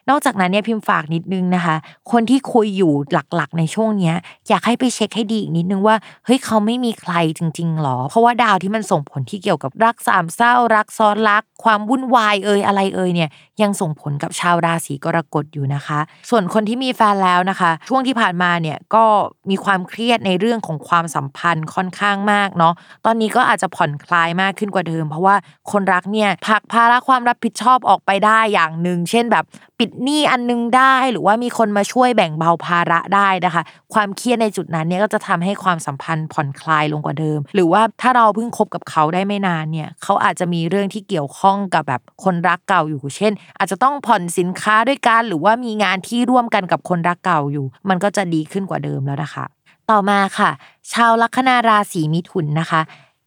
[0.08, 1.76] นอกจากนั้นเนี่ยพิมพ์ฝากนิดนึงนะคะ
[2.10, 4.14] คนที่คุยอยู่หลักๆ ในช่วงเนี้ย
[4.48, 13.30] อยากให้ไปเช็คให้ดีอีกนิดนึงว่าเฮ้ยเขาไม่มีใครจริงๆหรอ เพราะว่าดาวที่มันส่งผลที่เกี่ยวกับรักสามเศร้ารักซ้อนรัก ความวุ่นวายเอ่ยอะไรเอ่ยเนี่ย
[13.62, 16.00] ยังส่งผลกับชาวราศีกรกฎอยู่นะคะ
[16.30, 19.04] ส่วนคนที่มีแฟนแล้วนะคะ ช่วงที่ผ่านมาเนี่ยก็
[19.50, 25.34] มีความเครียดในเรื่องของความสัมพันธ์ค่อนข้างมากเนาะตอนนี้ก็อาจจะผ่อนคลายมากขึ้นกว่าเดิม เพราะว่า
[25.70, 29.44] คนรักเนี่ยพักภาระความรับผิดชอบออกไปได้อย่างหนึ่งเช่นแบบ
[29.78, 33.62] ปิดหนี้อันนึงได้หรือว่ามีคนมาช่วยแบ่งเบาภาระได้นะคะ
[33.94, 49.44] ความเครียดในจุดนั้นเนี่ยก็จะทำให้ความสัมพันธ์ผ่อนคลายลงกว่าเดิม หรือว่าถ้าเราเพิ่งคบกับเขาได้ไม่นานเนี่ยเขาอาจจะมีเรื่องที่เกี่ยวข้องกับแบบคนรักเก่าอยู่เช่นอาจจะต้องผ่อนสินค้าด้วยกันหรือว่ามีงานที่ร่วมกันกับคนรักเก่าอยู่ มันก็จะดีขึ้นกว่าเดิมแล้วนะคะ
[49.90, 50.50] ต่อมาค่ะ
[50.92, 52.80] ชาวลัคนาราศีมิถุนนะคะ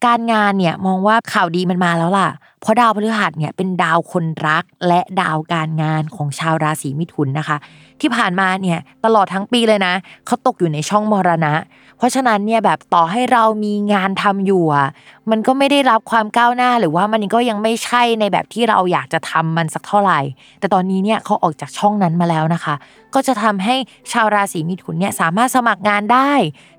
[0.06, 2.28] การงานเนี่ยมองว่าข่าวดีมันมาแล้วล่ะ
[2.60, 7.56] เพราะดาวพฤหัสเนี่ยเป็นดาวคนรักและดาวการงานของชาวราศีมิถุนนะคะ
[8.00, 9.94] ที่ผ่านมาเนี่ยตลอดทั้งปีเลยนะ
[10.26, 11.54] เขาตกอยู่ในช่องมรณะ
[11.98, 14.88] เพราะฉะนั้นเนี่ยแบบต่อให้เรามีงานทำอยู่อะ
[15.30, 20.20] มันก็ไม่ได้รับความก้าวหน้าหรือว่ามันก็ยังไม่ใช่ในแบบที่เราอยากจะทำมันสักเท่าไหร่
[20.60, 22.74] แต่ตอนนี้เนี่ยเขาออกจากช่องนั้นมาแล้วนะคะ
[23.14, 23.74] ก็จะทำให้
[24.12, 26.32] ชาวราศีมิถุนเนี่ยสามารถสมัครงานได้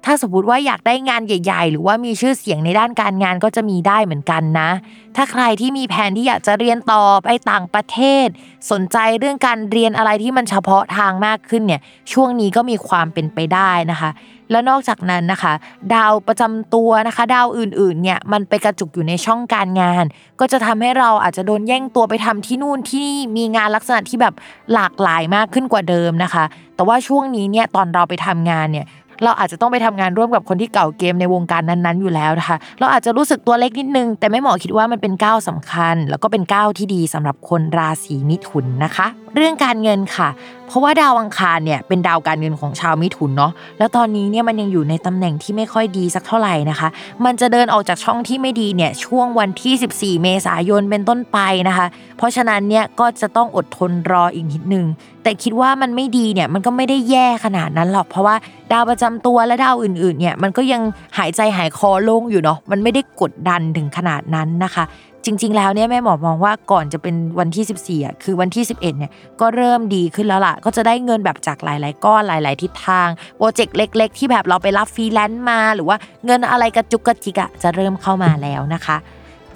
[0.06, 4.70] ถ้าสมมติว่าอยากได้งานใหญ่ ๆ หรือว่ามีชื่อเสียงในด้านการงานก็จะมีได้เหมือนกันนะ
[5.16, 8.28] ถ้าใครที่มีแผนที่อยากจะเรียนต่อไปต่างประเทศ
[8.72, 11.82] สนใจเรื่องการเรียนอะไรที่มันเฉพาะทางมากขึ้นเนี่ย
[12.14, 14.10] ช่วงนี้ก็มีความเป็นไปได้นะคะ
[14.54, 15.54] แล้วนอกจากนั้นนะคะ
[15.94, 20.06] ดาวประจำตัวนะคะ ดาวอื่นๆเนี่ยมันไปกระจุกอยู่ในช่องการงาน
[20.40, 24.34] ก็จะทำให้เราอาจจะโดนแย่งตัวไปทำที่นู่นที่นี่มีงานลักษณะที่แบบ
[24.74, 26.44] หลากหลายมากขึ้นกว่าเดิมนะคะ
[26.76, 28.86] แต่ว่าช่วงนี้เนี่ยตอนเราไปทำงานเนี่ย
[29.24, 40.30] เราอาจจะต้องไปทำงานร่วมกับคนที่เก่าเกมในวงการนั้นๆ อยู่แล้วนะคะ เราอาจจะรู้สึกตัวเล็กนิดนึง แต่ไม่หมอคิดว่ามันเป็นก้าวสาคัญ แล้วก็เป็นก้าวที่ดีสำหรับคนราศีมิถุนนะคะ เรื่องการเงินค่ะ
[40.68, 46.88] เพราะว่าดาวอังคารเนี่ยเป็นดาวการเงินของชาวมิถุนเนาะแล้วตอนนี้เนี่ยมันยังอยู่ในตำแหน่งที่ไม่ค่อยดีสักเท่าไหร่นะคะ
[47.26, 49.74] มันจะเดินออกจากช่องที่ไม่ดีเนี่ยช่วงวันที่
[50.20, 51.88] 14 เมษายนเป็นต้นไปนะคะ
[52.18, 54.86] เพราะฉะนั้นเนี่ยก็จะต้องอดทนรออีกนิดนึง
[55.24, 58.36] แต่คิดว่ามันไม่ดีเนี่ยมันก็ไม่ได้แย่ขนาดนั้นหรอก เพราะว่า
[58.72, 60.82] ดาวประจำตัวและดาวอื่นๆเนี่ยมันก็ยัง
[61.18, 64.86] หายใจหายคอโล่งอยู่เนาะมันไม่ได้กดดันถึงขนาดนั้นนะคะ
[65.26, 69.12] จริง ๆ แล้วเนี่ยแม่หมอมองว่าก่อนจะเป็นวันที่ 14อะคือวันที่ 11เนี่ย
[69.42, 73.08] ก็เริ่มดีขึ้นแล้วล่ะ ก็จะได้เงินแบบจากหลาย ๆ ก้อนหลาย ๆ ทิศทาง
[73.38, 78.98] โปรเจกต์เล็ก ๆ ที่แบบเราไปรับฟรีแลนซ์มา หรือว่าเงินอะไรกระจุกกระจิกอะจะเริ่มเข้ามาแล้วนะคะ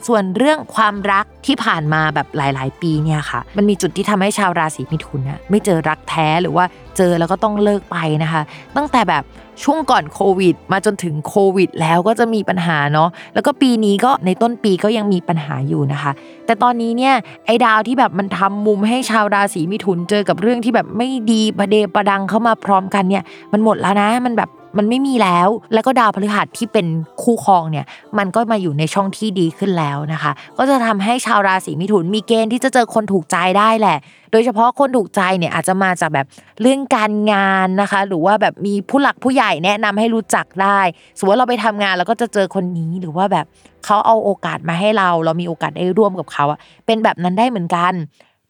[0.08, 6.66] ส่วนเรื่องความรักที่ผ่านมาแบบหลาย ๆ ปีเนี่ยค่ะ มันมีจุดที่ทำให้ชาวราศีมิถุนอะไม่เจอรักแท้หรือว่า
[6.98, 8.42] เจอแล้วก็ต้องเลิกไปนะคะ
[8.76, 9.24] ตั้งแต่แบบ
[9.64, 16.12] ช่วงก่อนโควิด มาจนถึงโควิด แล้วก็จะมีปัญหาเนาะแล้วก็ปีนี้ก็ในต้นปีก็ยังมีปัญหาอยู่นะคะ
[16.46, 17.14] แต่ตอนนี้เนี่ย
[17.46, 23.24] ไอ้ดาวที่แบบมันทำมุมให้ชาวราศีมิถุนเจอกับเรื่องที่แบบไม่ดีประเดประดังเข้ามาพร้อมกันเนี่ย
[23.54, 26.88] มันหมดแล้วนะมันแบบ มันไม่มีแล้ว แล้วก็ดาวพฤหัสที่เป็น
[27.24, 27.86] คู่ครองเนี่ย
[28.18, 33.98] มันก็มาอยู่ในช่องที่ดีขึ้นแล้วนะคะ ก็จะทำให้ชาวราศีมิถุนมีเกณฑ์ที่จะเจอคนถูกใจได้แหละ
[34.32, 36.26] โดยเฉพาะคนถูกใจเนี่ยอาจจะมาจากแบบ
[36.62, 40.80] เรื่องการงานนะคะ หรือว่าแบบมีผู้หลักผู้ใหญ่แนะนำให้รู้จักได้
[41.18, 43.46] สมมติว่าเราไปทำงานแล้วก็จะเจอคนนี้หรือว่าแบบ
[43.86, 47.94] เขาเอาโอกาสมาให้เรา เรามีโอกาสได้ร่วมกับเขาอะเป็นแบบนั้นได้เหมือนกัน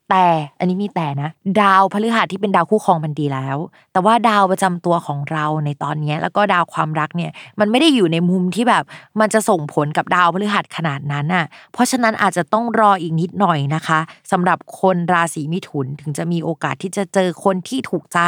[0.10, 0.26] แต่
[0.60, 1.30] อันนี้มีแต่นะ
[1.62, 3.58] ดาวพฤหัสที่เป็นดาวคู่ครองมันดีแล้ว
[3.92, 8.84] แต่ว่าดาวประจำตัวของเราในตอนนี้แล้วก็ดาวความรักเนี่ยมันไม่ได้อยู่ในมุมที่แบบ
[9.20, 14.00] มันจะส่งผลกับดาวพฤหัสขนาดนั้นอะ เพราะฉะนั้นอาจจะต้องรออีกนิดหน่อยนะคะ
[14.32, 18.20] สำหรับคนราศีมิถุนถึงจะมีโอกาสที่จะเจอคนที่ถูกใจ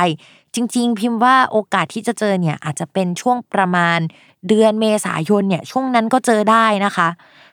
[0.56, 4.00] จริง ๆ พิมพ์ว่าโอกาสที่จะเจอเนี่ยอาจจะเป็นช่วงประมาณ
[4.48, 7.10] เดือนเมษายนเนี่ยช่วงนั้นก็เจอได้นะคะ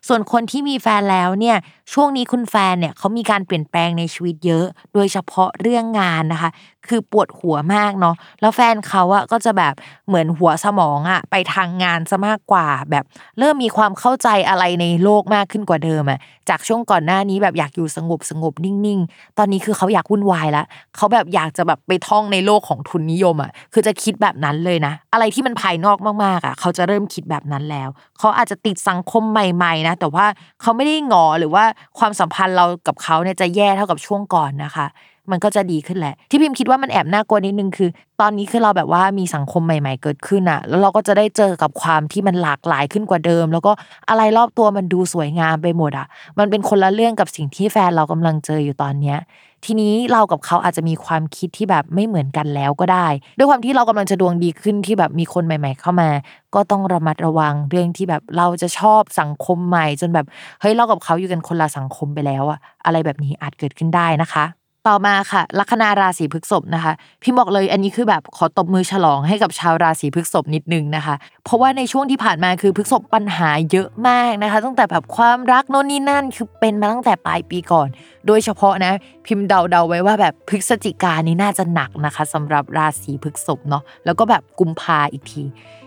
[0.09, 1.57] ส่วนคนที่มีแฟนแล้วเนี่ย
[1.93, 6.51] ช่วงนี้คุณแฟนเนี่ยเขามีการเปลี่ยนแปลงในชีวิตเยอะ โดยเฉพาะเรื่องงานนะคะ
[6.89, 9.75] คือปวดหัวมากเนาะแล้วแฟนเขาอะก็จะแบบ
[10.09, 13.05] เหมือนหัวสมองอะไปทางงานซะมากกว่าแบบ
[13.39, 16.19] เริ่มมีความเข้าใจอะไรในโลกมากขึ้นกว่าเดิมอะ
[16.49, 20.67] จากช่วงก่อนหน้านี้แบบอยากอยู่สงบสงบนิ่งๆ ตอนนี้คือเขาอยากวุ่นวายล้ว
[20.97, 30.27] เขาแบบอยากจะแบบไปท่องในโลกของทุนนิยมอะคือจะคิดแบบนั้นเลยนะ อะไรที่มันภายนอกมากๆอะเขาจะเริ่มคิดแบบนั้นแล้ว เขาอาจจะติดสังคมใหม่ ๆ นะ แต่ว่า
[30.61, 31.65] เขาไม่ได้งอหรือว่า
[31.99, 34.87] ความสัมพันธ์เรากับเขาเนี่ยจะแย่เท่ากับช่วงก่อนนะคะ
[35.31, 43.73] มันก็จะดีขึ้นแหละ ที่พิมคิดว่ามันแอบน่ากลัวนิดนึงคือ ตอนนี้คือเราแบบว่ามีสังคมใหม่ ๆ เกิดขึ้นอะแล้วเราก็จะได้เจอกับความที่มันหลากหลายขึ้นกว่าเดิม แล้วก็
[44.09, 46.07] อะไรรอบตัวมันดูสวยงามไปหมดอะ
[46.39, 49.19] มันเป็นคนละเรื่องกับสิ่งที่แฟนเรากำลังเจออยู่ตอนเนี้ย
[49.65, 56.11] ทีนี้เรากับเขาอาจจะมีความคิดที่แบบไม่เหมือนกันแล้วก็ได้ ด้วยความที่เรากำลังจะดวงดีขึ้นที่แบบมีคนใหม่ ๆ เข้ามา
[56.55, 60.27] ก็ต้องระมัดระวังเรื่องที่แบบเราจะชอบสังคมใหม่ จนแบบ
[60.61, 64.45] เฮ้ยเรากับเขาอยู่กันคนละสังคมไปแล้วอะอะไรแบบนี้อาจเกิดขึ้นได้นะคะ
[64.89, 71.15] ต่อมาค่ะ ลัคนาราศีพฤษภนะคะ พี่บอกเลยอันนี้คือแบบขอตบมือฉลองให้กับชาวราศีพฤษภนิดนึงนะคะ
[71.45, 77.89] เพราะว่าในช่วงที่ผ่านมาคือพฤษภปัญหาเยอะมากนะคะ ตั้งแต่แบบความรักโน่นนี่นั่นคือเป็นมาตั้งแต่ปลายปีก่อน
[78.27, 78.93] โดยเฉพาะนะ
[79.27, 85.45] พิมพ์เดาๆไว้ว่าแบบพฤศจิกานี้น่าจะหนักนะคะสำหรับราศีพฤษภเนาะแล้วก็แบบกุมภาอีกที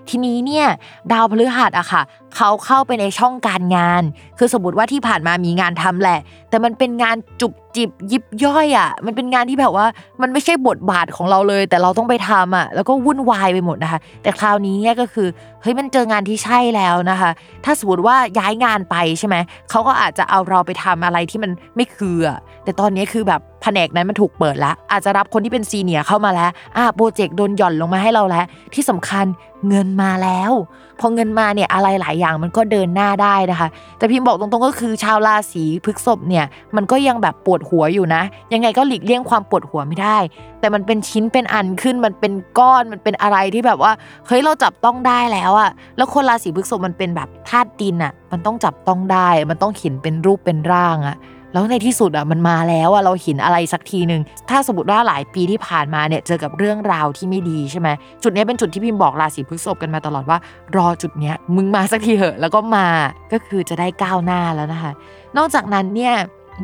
[0.10, 0.68] ทีนี้เนี่ย
[1.12, 2.02] ดาวพฤหัสอะค่ะ
[2.36, 4.04] เขาเข้าไปในช่องการงาน
[4.38, 6.20] คือสมมติว่าที่ผ่านมามีงานทำแหละ
[6.50, 9.86] แต่มันเป็นงานจุบจิบยิบย่อยอะ มันเป็นงานที่แบบว่า
[10.22, 15.28] มันไม่ใช่บทบาทของเราเลย แต่เราต้องไปทำอะ แล้วก็วุ่นวายไปหมดนะคะ แต่คราวนี้เนี่ยก็คือ
[15.62, 17.32] เฮ้ยมันเจองานที่ใช่แล้วนะคะ
[17.66, 19.36] ถ้าสมมติว่าย้ายงานไปใช่ไหม
[19.70, 29.26] เขาก็อาจจะเอาเราไปทำอะไรที่มันไม่คืออะแต่ตอนนี้คือแบบแผนกนั้นมันถูกเปิดแล้ว อาจจะรับคนที่เป็นซีเนียเข้ามาแล้วอ่าโปรเจกต์โดนหย่อนลงมาให้เราแล้ว ที่สำคัญ
[29.70, 30.52] เงินมาแล้ว
[31.00, 36.46] พอเงินมาเนี่ยอะไรหลายอย่างมันก็เดินหน้าได้นะคะ แต่พิมพ์บอกตรงๆก็คือชาวราศีพฤกษภเนี่ย
[36.76, 38.22] มันก็ยังแบบปวดหัวอยู่นะ
[38.54, 40.18] ยังไงก็หลีกเลี่ยงความปวดหัวไม่ได้
[40.60, 43.92] แต่มันเป็นชิ้นเป็นอันขึ้นมันเป็นก้อนมันเป็นอะไรที่แบบว่า
[44.28, 51.18] เฮ้ยเราจับต้องได้แล้วอะแล้วคนราศีพฤกษภมันเป็นแบบธาตุดินอะมันต้องจับต้องได้ มันต้องเห็นเป็นรูปเป็นร่างอะ
[51.54, 57.90] แล้วในที่สุดอะมันมาแล้วอะเราเห็นอะไรสักทีหนึ่งถ้าสมมติว่าหลายปีที่ผ่านมาเนี่ยเจอกับเรื่องราวที่ไม่ดีใช่ไหม
[58.24, 60.38] จุดนี้เป็นจุดที่พิมพ์บอกราศีพฤษภกันมาตลอดว่า
[60.78, 62.88] รอจุดเนี้ยมึงมาสักทีเหอะ แล้วก็มา
[63.32, 64.92] ก็คือจะได้ก้าวหน้าแล้วนะคะ
[65.38, 66.16] นอกจากนั้นเนี่ย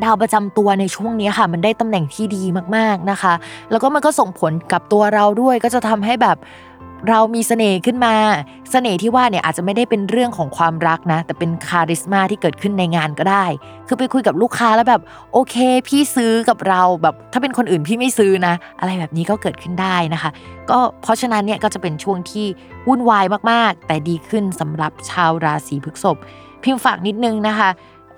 [0.04, 2.42] ดาวประจำตัวในช่วงนี้ค่ะ มันได้ตำแหน่งที่ดี
[2.76, 3.34] มากๆนะคะ
[3.70, 6.36] แล้วก็มันก็ส่งผลกับตัวเราด้วยก็จะทำให้แบบ
[7.08, 8.14] เรามีเสน่ห์ขึ้นมา
[8.70, 13.44] เสน่ห์ที่ว่าเนี่ยอาจจะไม่ได้เป็นเรื่องของความรักนะ แต่เป็นคาริสมาที่เกิดขึ้นในงานก็ได้
[13.86, 15.56] คือไปคุยกับลูกค้าแล้วแบบโอเค
[15.88, 20.30] พี่ซื้อกับเราแบบถ้าเป็นคนอื่นพี่ไม่ซื้อนะ อะไรแบบนี้ก็เกิดขึ้นได้นะคะ
[20.70, 22.46] ก็เพราะฉะนั้นเนี่ยก็จะเป็นช่วงที่
[22.88, 26.16] วุ่นวายมากๆ แต่ดีขึ้นสำหรับชาวราศีพฤษภ
[26.62, 27.68] พิมพ์ฝากนิดนึงนะคะ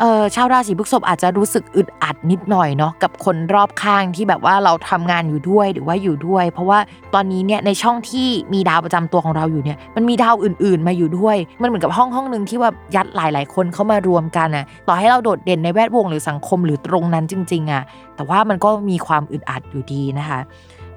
[0.01, 6.78] เออชาวราศีพฤษภอาจจะรู้สึกอึดอัดนิดหน่อยเนาะกับคนรอบข้างที่แบบว่าเราทำงานอยู่ด้วยหรือว่าอยู่ด้วย เพราะว่า
[7.14, 17.82] ตอนนี้เนี่ยในช่องที่มีดาวประจำตัวของเราอยู่เนี่ยมันมีดาวอื่น ๆ มาอยู่ด้วย มันเหมือนกับห้องห้องหนึ่งที่ว่ายัดหลาย ๆ คนเข้ามารวมกันอะต่อให้เราโดดเด่นในแวดวงหรือสังคมหรือตรงนั้นจริงๆอะ
[18.16, 20.40] แต่ว่ามันก็มีความอึดอัดอยู่ดีนะคะ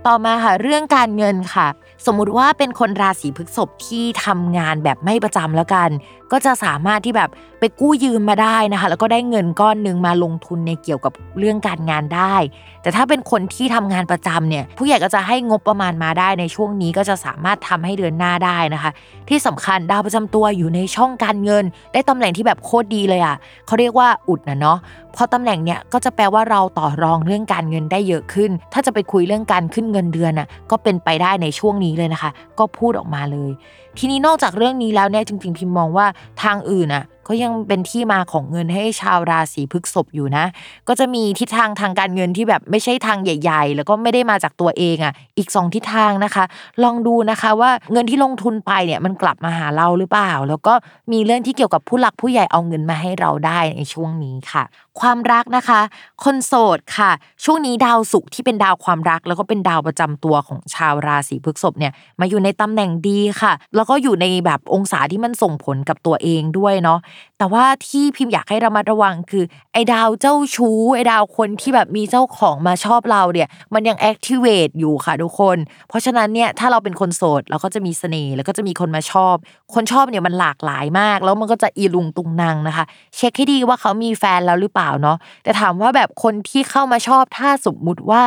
[0.07, 1.67] ต่อมาค่ะเรื่องการเงินค่ะ
[2.05, 5.89] สมมุติว่าเป็นคนราศีพฤษภที่ทำงานแบบไม่ประจำแล้วกัน
[6.31, 7.29] ก็จะสามารถที่แบบ
[7.59, 12.35] ไปกู้ยืมมาได้นะคะ แล้วก็ได้เงินก้อนหนึ่งมาลงทุนในเกี่ยวกับเรื่องการงานได้
[12.81, 18.91] แต่ถ้าเป็นคนที่ทำงานประจำเนี่ยผู้ใหญ่ก็จะให้งบประมาณมาได้ในช่วงนี้ก็จะสามารถทำให้เดือนหน้าได้นะคะ
[19.29, 23.35] ที่สำคัญดาวประจำตัวอยู่ในช่องการเงิน ได้ตำแหน่งที่แบบโคตรดีเลยอะ
[23.67, 24.77] เขาเรียกว่าอุดนะเนาะ
[25.15, 33.51] พอตำแหน่งเนี้ยก็จะแปลว่าเราต่อรองเรื่องการเงินได้เยอะขึ้น ถ้าจะไปคุยเรื่องการขึ้นเงินเดือนอะก็เป็นไปได้ในช่วงนี้เลยนะคะ ก็พูดออกมาเลย
[33.99, 36.05] ทีนี้นอกจากเรื่องนี้แล้วเนี่ยจริง ๆ พิมพ์มองว่า
[36.43, 40.45] ทางอื่นอะก็ยังเป็นที่มาของเงินให้ชาวราศีพฤษภอยู่นะ
[40.87, 46.43] ก็จะมีทิศทางทางการเงินที่แบบไม่ใช่ทางใหญ่ ๆ แล้วก็ไม่ได้มาจากตัวเองอะ อีก 2 ทิศทางนะคะ
[46.83, 50.73] ลองดูนะคะว่าเงินที่ลงทุนไปเนี่ยมันกลับมาหาเราหรือเปล่า แล้วก็
[51.11, 54.63] มีเรื่องที่เกี่ยวกับผู้หลักผู้ใหญ่เอาเงินมาให้เราได้ในช่วงนี้ค่ะ
[54.99, 55.81] ความรักนะคะ
[56.23, 57.11] คนโสดค่ะ
[57.43, 66.99] ช่วงนี้ดาวศุกร์ที่เป็นดาวความรัก แล้วก็เป็นดาวประจำตัวของชาวราศีพฤษภเนี่ยมาอยู่ในตำแหน่งดีค่ะ แล้วก็อยู่ในแบบองศาที่มันส่งผลกับตัวเองด้วยเนาะ
[67.37, 75.57] แต่ว่าที่พิมพ์อยากให้ระมัดระวังคือไอ้ดาวเจ้าชู้ไอ้ดาวคนที่แบบมีเจ้าของมาชอบเราเนี่ยมันยังแอคทีเวตอยู่ค่ะทุกคน
[75.89, 79.35] เพราะฉะนั้นเนี่ยถ้าเราเป็นคนโสดเราก็จะมีเสน่ห์แล้วก็จะมีคนมาชอบ
[79.73, 82.85] คนชอบเนี่ยมันหลากหลายมาก แล้วมันก็จะอีลุงตุงนางนะคะ
[83.15, 88.23] เช็คให้ดีว่าเขามีแฟนแล้วหรือเปล่าเนาะแต่ถามว่าแบบคนที่เข้ามาชอบถ้าสมมุติว่า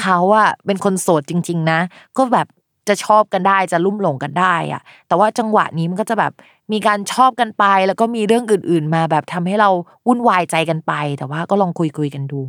[0.00, 1.80] เขาอะเป็นคนโสดจริง ๆ นะ
[2.16, 2.46] ก็แบบ
[2.88, 6.32] จะชอบกันได้จะลุ่มหลงกันได้อะแต่ว่าจังหวะนี้มันก็จะแบบ
[6.72, 9.70] มีการชอบกันไป แล้วก็มีเรื่องอื่น ๆ มาแบบทำให้เรา
[10.06, 12.40] วุ่นวายใจกันไป แต่ว่าก็ลองคุยคุยกันดู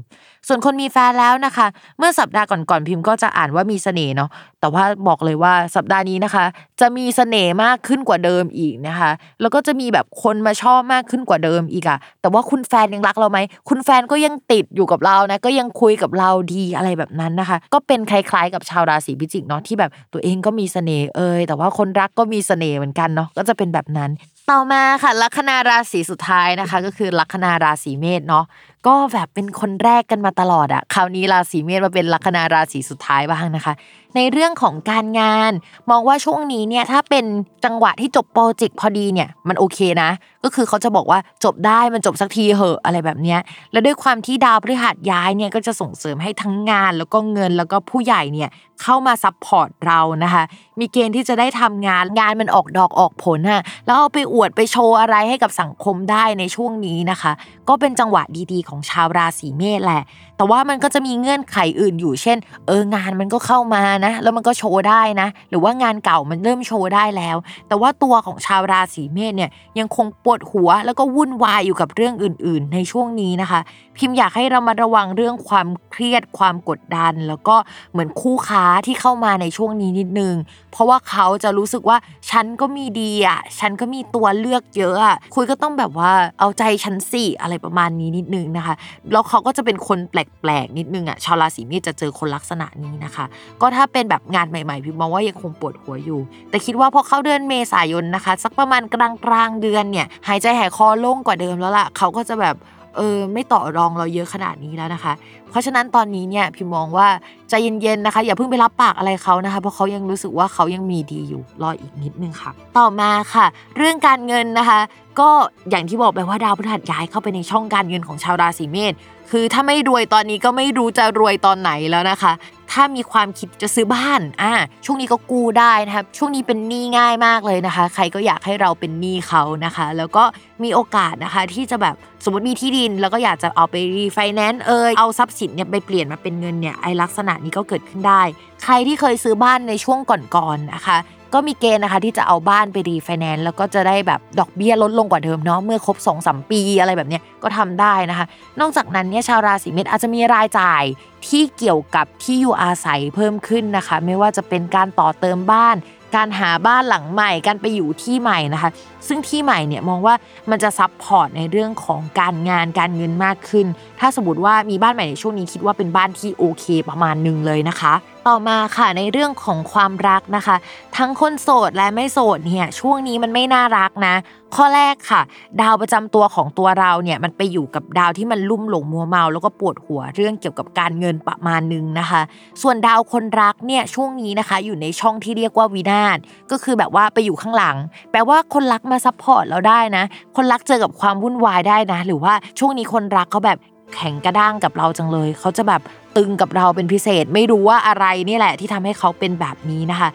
[0.47, 4.29] ส่วนคนมีแฟนแล้วนะคะ เมื่อสัปดาห์ก่อนๆพิมพ์ก็จะอ่านว่ามีเสน่ห์เนาะ
[4.61, 6.45] แต่ว่าบอกเลยว่าสัปดาห์นี้นะคะ
[6.81, 9.11] จะมีเสน่ห์มากขึ้นกว่าเดิมอีกนะคะ
[9.41, 13.39] แล้วก็จะมีแบบคนมาชอบมากขึ้นกว่าเดิมอีกอะแต่ว่าคุณแฟนยังรักเราไหม
[13.69, 24.02] คุณแฟนก็ยังติดอยู่กับเรานะก็ยังคุยกับเราดีอะไรแบบนั้นนะคะ ก็เป็นคล้ายๆ กับชาวราศีพิจิกเนาะที่แบบตัวเองก็มีเสน่ห์เอยแต่ว่าคนรักก็มีเสน่ห์เหมือนกันเนาะก็จะเป็นแบบนั้น
[24.51, 28.45] ต่อมาค่ะลัคนาราศีสุดท้ายนะคะ ก็คือลัคนาราศีเมษเนาะ
[28.87, 33.73] ก็แบบเป็นคนแรกกันมาตลอดอะคราวนี้ราศีเมษมาเป็นลัคนาราศีสุดท้ายบ้างนะคะ
[34.15, 35.51] ในเรื่องของการงาน
[35.89, 37.25] มองว่าช่วงนี้เนี่ยถ้าเป็น
[37.65, 40.09] จังหวะที่จบโปรเจกต์พอดีเนี่ยมันโอเคนะ
[40.43, 43.39] ก็คือเขาจะบอกว่าจบได้มันจบสักทีเหอะอะไรแบบเนี้ย
[43.71, 48.49] แล้วด้วยความที่ดาวพฤหัสย้ายเนี่ยก็จะส่งเสริมให้ทั้งงานแล้วก็เงินแล้วก็ผู้ใหญ่เนี่ย
[48.81, 50.43] เข้ามา support เรานะคะ
[50.79, 57.31] มีเกณฑ์ที่จะได้ทำงานงานมันออกดอกออกผลอะแล้วเอาไปอวดไปโชว์อะไรให้กับสังคมได้ในช่วงนี้นะคะ
[57.69, 60.03] ก็เป็นจังหวะดีๆ ของชาวราศีเมษแหละ
[60.37, 62.37] แต่ว่ามันก็จะมีเงื่อนไขอื่นอยู่เช่น
[62.67, 67.37] เอองานมันก็เข้ามานะ แล้วมันก็โชว์ได้นะ หรือว่างานเก่ามันเริ่มโชว์ได้แล้ว
[67.67, 73.59] แต่ว่าตัวของชาวราศีเมษเนี่ยยังคงปวดหัวแล้วก็วุ่นวายอยู่กับเรื่องอื่น ๆ ในช่วงนี้นะคะ
[73.97, 77.55] พิมพ์อยากให้เรามาระวังเรื่องความเครียดความกดดัน แล้วก็
[77.91, 80.35] เหมือนคู่ค้าที่เข้ามาในช่วงนี้นิดนึง
[80.71, 81.97] เพราะว่าเขาจะรู้สึกว่า
[82.31, 88.75] ฉันก็มีดีอะฉันก็มีตัวเลือกเยอะอะคุยก็ต้องแบบว่าเอาใจฉันสิอะไรประมาณนี้นิดนึงนะคะ
[89.11, 93.25] แล้วเขาก็จะเป็นคนแปลกๆนิดนึงอะชาวราศีเมษจะเจอคนลักษณะนี้นะคะ
[93.61, 96.19] ก็ถ้าเป็นแบบงานใหม่ๆพิมมองว่ายังคงปวดหัวอยู่
[96.49, 102.55] แต่คิดว่าพอเข้าเดือนเมษายนนะคะ สักประมาณกลางๆเดือนเนี่ย หายใจหายคอโล่งกว่าเดิมแล้วล่ะเขาก็จะแบบ
[102.97, 105.13] เออไม่ต่อรองเราเยอะขนาดนี้แล้วนะคะ
[105.49, 107.07] เพราะฉะนั้นตอนนี้เนี่ยพิมมองว่า
[107.49, 113.45] ใจเย็นๆนะคะ อย่าเพิ่งไปรับปากอะไรเขานะคะ เพราะเขายังรู้สึกว่าเขายังมีดีอยู่รออีกนิดนึงค่ะ ต่อมาค่ะ
[113.77, 114.79] เรื่องการเงินนะคะ
[115.19, 115.29] ก็
[115.69, 118.93] อย่างที่บอกไปว่าดาวพฤหัสย้ายเข้าไปในช่องการเงินของชาวราศีเมษ
[119.35, 122.33] คือถ้าไม่รวยตอนนี้ก็ไม่รู้จะรวยตอนไหนแล้วนะคะ
[122.71, 124.53] ถ้ามีความคิดจะซื้อบ้านอ่า
[124.85, 130.23] ช่วงนี้ก็กู้ได้นะครับช่วงนี้เป็นหนี้ง่ายมากเลยนะคะ ใครก็อยากให้เราเป็นหนี้เขานะคะ แล้วก็
[130.63, 138.21] มีโอกาสนะคะที่จะแบบสมมติมีที่ดิน แล้วก็อยากจะเอาไปรีไฟแนนซ์เอยเอาทรัพย์สินเนี่ยไปเปลี่ยนมาเป็นเงินเนี่ยไอ้ลักษณะนี้ก็เกิดขึ้นได้
[138.63, 139.99] ใครที่เคยซื้อบ้านในช่วง
[140.35, 140.97] ก่อนๆนะคะ
[141.33, 148.25] ก็มีเกณฑ์นะคะที่จะเอาบ้านไปรีไฟแนนซ์แล้วก็จะได้แบบดอกเบี้ยลดลงกว่าเดิมเนาะเมื่อครบ2อสปีอะไรแบบนี้ก็ทำได้นะคะ
[148.59, 150.83] นอกจากนั้นเนี่ยชาวราศีเมษอาจจะมีรายจ่าย
[151.27, 155.77] ที่เกี่ยวกับที่อยู่อาศัยเพิ่มขึ้นนะคะ ไม่ว่าจะเป็นการต่อเติมบ้าน
[156.15, 158.69] การหาบ้านหลังใหม่ การไปอยู่ที่ใหม่นะคะ
[159.07, 160.15] ซึ่งที่ใหม่เนี่ยมองว่า
[160.49, 163.67] มันจะ support ในเรื่องของการงานการเงินมากขึ้น
[163.99, 167.93] ถ้าสมมติว่ามีบ้านใหม่ในช่วงนี้คิดว่าเป็นบ้านที่โอเคประมาณหนึ่งเลยนะคะ
[168.27, 170.55] ต่อมาค่ะในเรื่องของความรักนะคะ
[170.97, 174.15] ทั้งคนโสดและไม่โสดเนี่ยช่วงนี้มันไม่น่ารักนะ
[174.55, 175.21] ข้อแรกค่ะ
[175.61, 182.21] ดาวประจำตัวของตัวเราเนี่ยมันไปอยู่กับดาวที่มันลุ่มหลงมัวเมา แล้วก็ปวดหัวเรื่องเกี่ยวกับการเงินประมาณนึงนะคะ
[182.61, 186.17] ส่วนดาวคนรักเนี่ยช่วงนี้นะคะ อยู่ในช่องที่เรียกว่าวินาศ
[186.51, 187.77] ก็คือแบบว่าไปอยู่ข้างหลัง
[188.11, 190.03] แปลว่าคนรักมา support เราได้นะ
[190.35, 193.59] คนรักเจอกับความวุ่นวายได้นะ หรือว่าช่วงนี้คนรักเขาแบบ
[193.95, 195.81] แข็งกระด้างกับเราจังเลย เขาจะแบบ
[196.17, 200.09] ตึงกับเราเป็นพิเศษ ไม่รู้ว่าอะไรนี่แหละที่ทำให้เขาเป็นแบบนี้นะคะ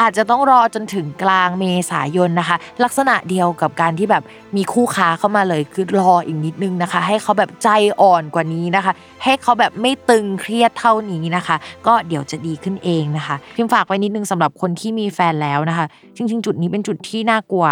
[0.00, 4.22] อาจจะต้องรอจนถึงกลางเมษายนนะคะ ลักษณะเดียวกับการที่แบบ
[4.56, 7.68] มีคู่ค้าเข้ามาเลยคือรออีกนิดนึงนะคะ ให้เขาแบบใจ
[8.00, 8.92] อ่อนกว่านี้นะคะ
[9.24, 15.86] ให้เขาแบบไม่ตึงเครียดเท่านี้นะคะ ก็เดี๋ยวจะดีขึ้นเองนะคะพิมฝากไว้นิดนึงสำหรับคนที่มีแฟนแล้วนะคะ
[16.16, 17.66] จริง ๆ จุดนี้เป็นจุดที่น่ากลัว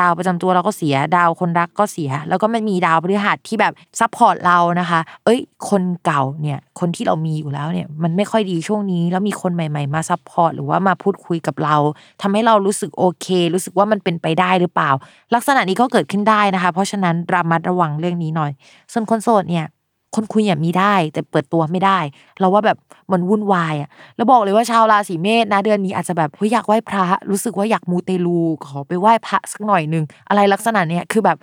[0.00, 11.76] ดาวประจำตัวเราก็เสียดาวคนรักก็เสีย แล้วก็มันมีดาวพฤหัสที่แบบ support เรานะคะ เอ้ย คนเก่าเนี่ยคนที่เรามีอยู่แล้วเนี่ยมันไม่ค่อยดีช่วงนี้ แล้วมีคนใหม่ ๆ มา support หรือว่ามาพูดคุยกับเรา
[12.22, 14.90] ทำให้เรารู้สึกโอเค รู้สึกว่ามันเป็นไปได้หรือเปล่า
[15.34, 18.50] ลักษณะนี้ก็เกิดขึ้นได้นะคะ เพราะฉะนั้นระมัดระวังเรื่องนี้หน่อย
[18.92, 19.66] ส่วนคนโสดเนี่ย
[20.16, 21.98] คนคุยเนี่ยมีได้ แต่เปิดตัวไม่ได้
[22.40, 22.78] เราว่าแบบ
[23.12, 31.38] มันวุ่นวายอะแล้วบอกเลยว่าชาวราศีเมษนะเดือนนี้อาจจะแบบเฮ้ยอยากไหว้พระรู้สึกว่าอยากมูเตลูขอไปไหว้พระสักหน่อยหนึงอะไรลักษณะเนี้ยคือแบบ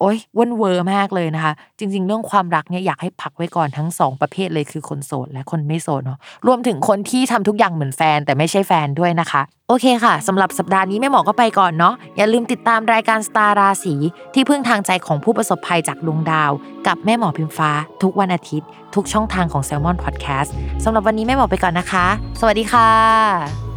[0.00, 13.94] โอ๊ยวุ่นเวอร์มากเลยนะคะ จริง ๆ เรื่องความรักเนี่ยอยากให้พักไว้ก่อนทั้งสองประเภทเลยคือคนโสดและคนไม่โสดเนาะรวมถึงคนที่ทำทุกอย่างเหมือนแฟนแต่ไม่ใช่แฟนด้วยนะคะ โอเคค่ะสำหรับสัปดาห์นี้แม่หมอก็ไปก่อนเนาะอย่าลืมติดตามรายการสตาร์ราศี
[14.34, 16.50] ที่พึ่งทางใจของผู้ประสบภัยจากดวงดาว
[16.86, 17.70] กับแม่หมอพิมฟ้า
[18.02, 20.50] ทุกวันอาทิตย์ ทุกช่องทางของ s ซ l m o n Podcast
[20.84, 22.06] สำหรับวันนี้แม่หมอไปก่อนนะคะ
[22.40, 23.73] สวัสดีค่ะ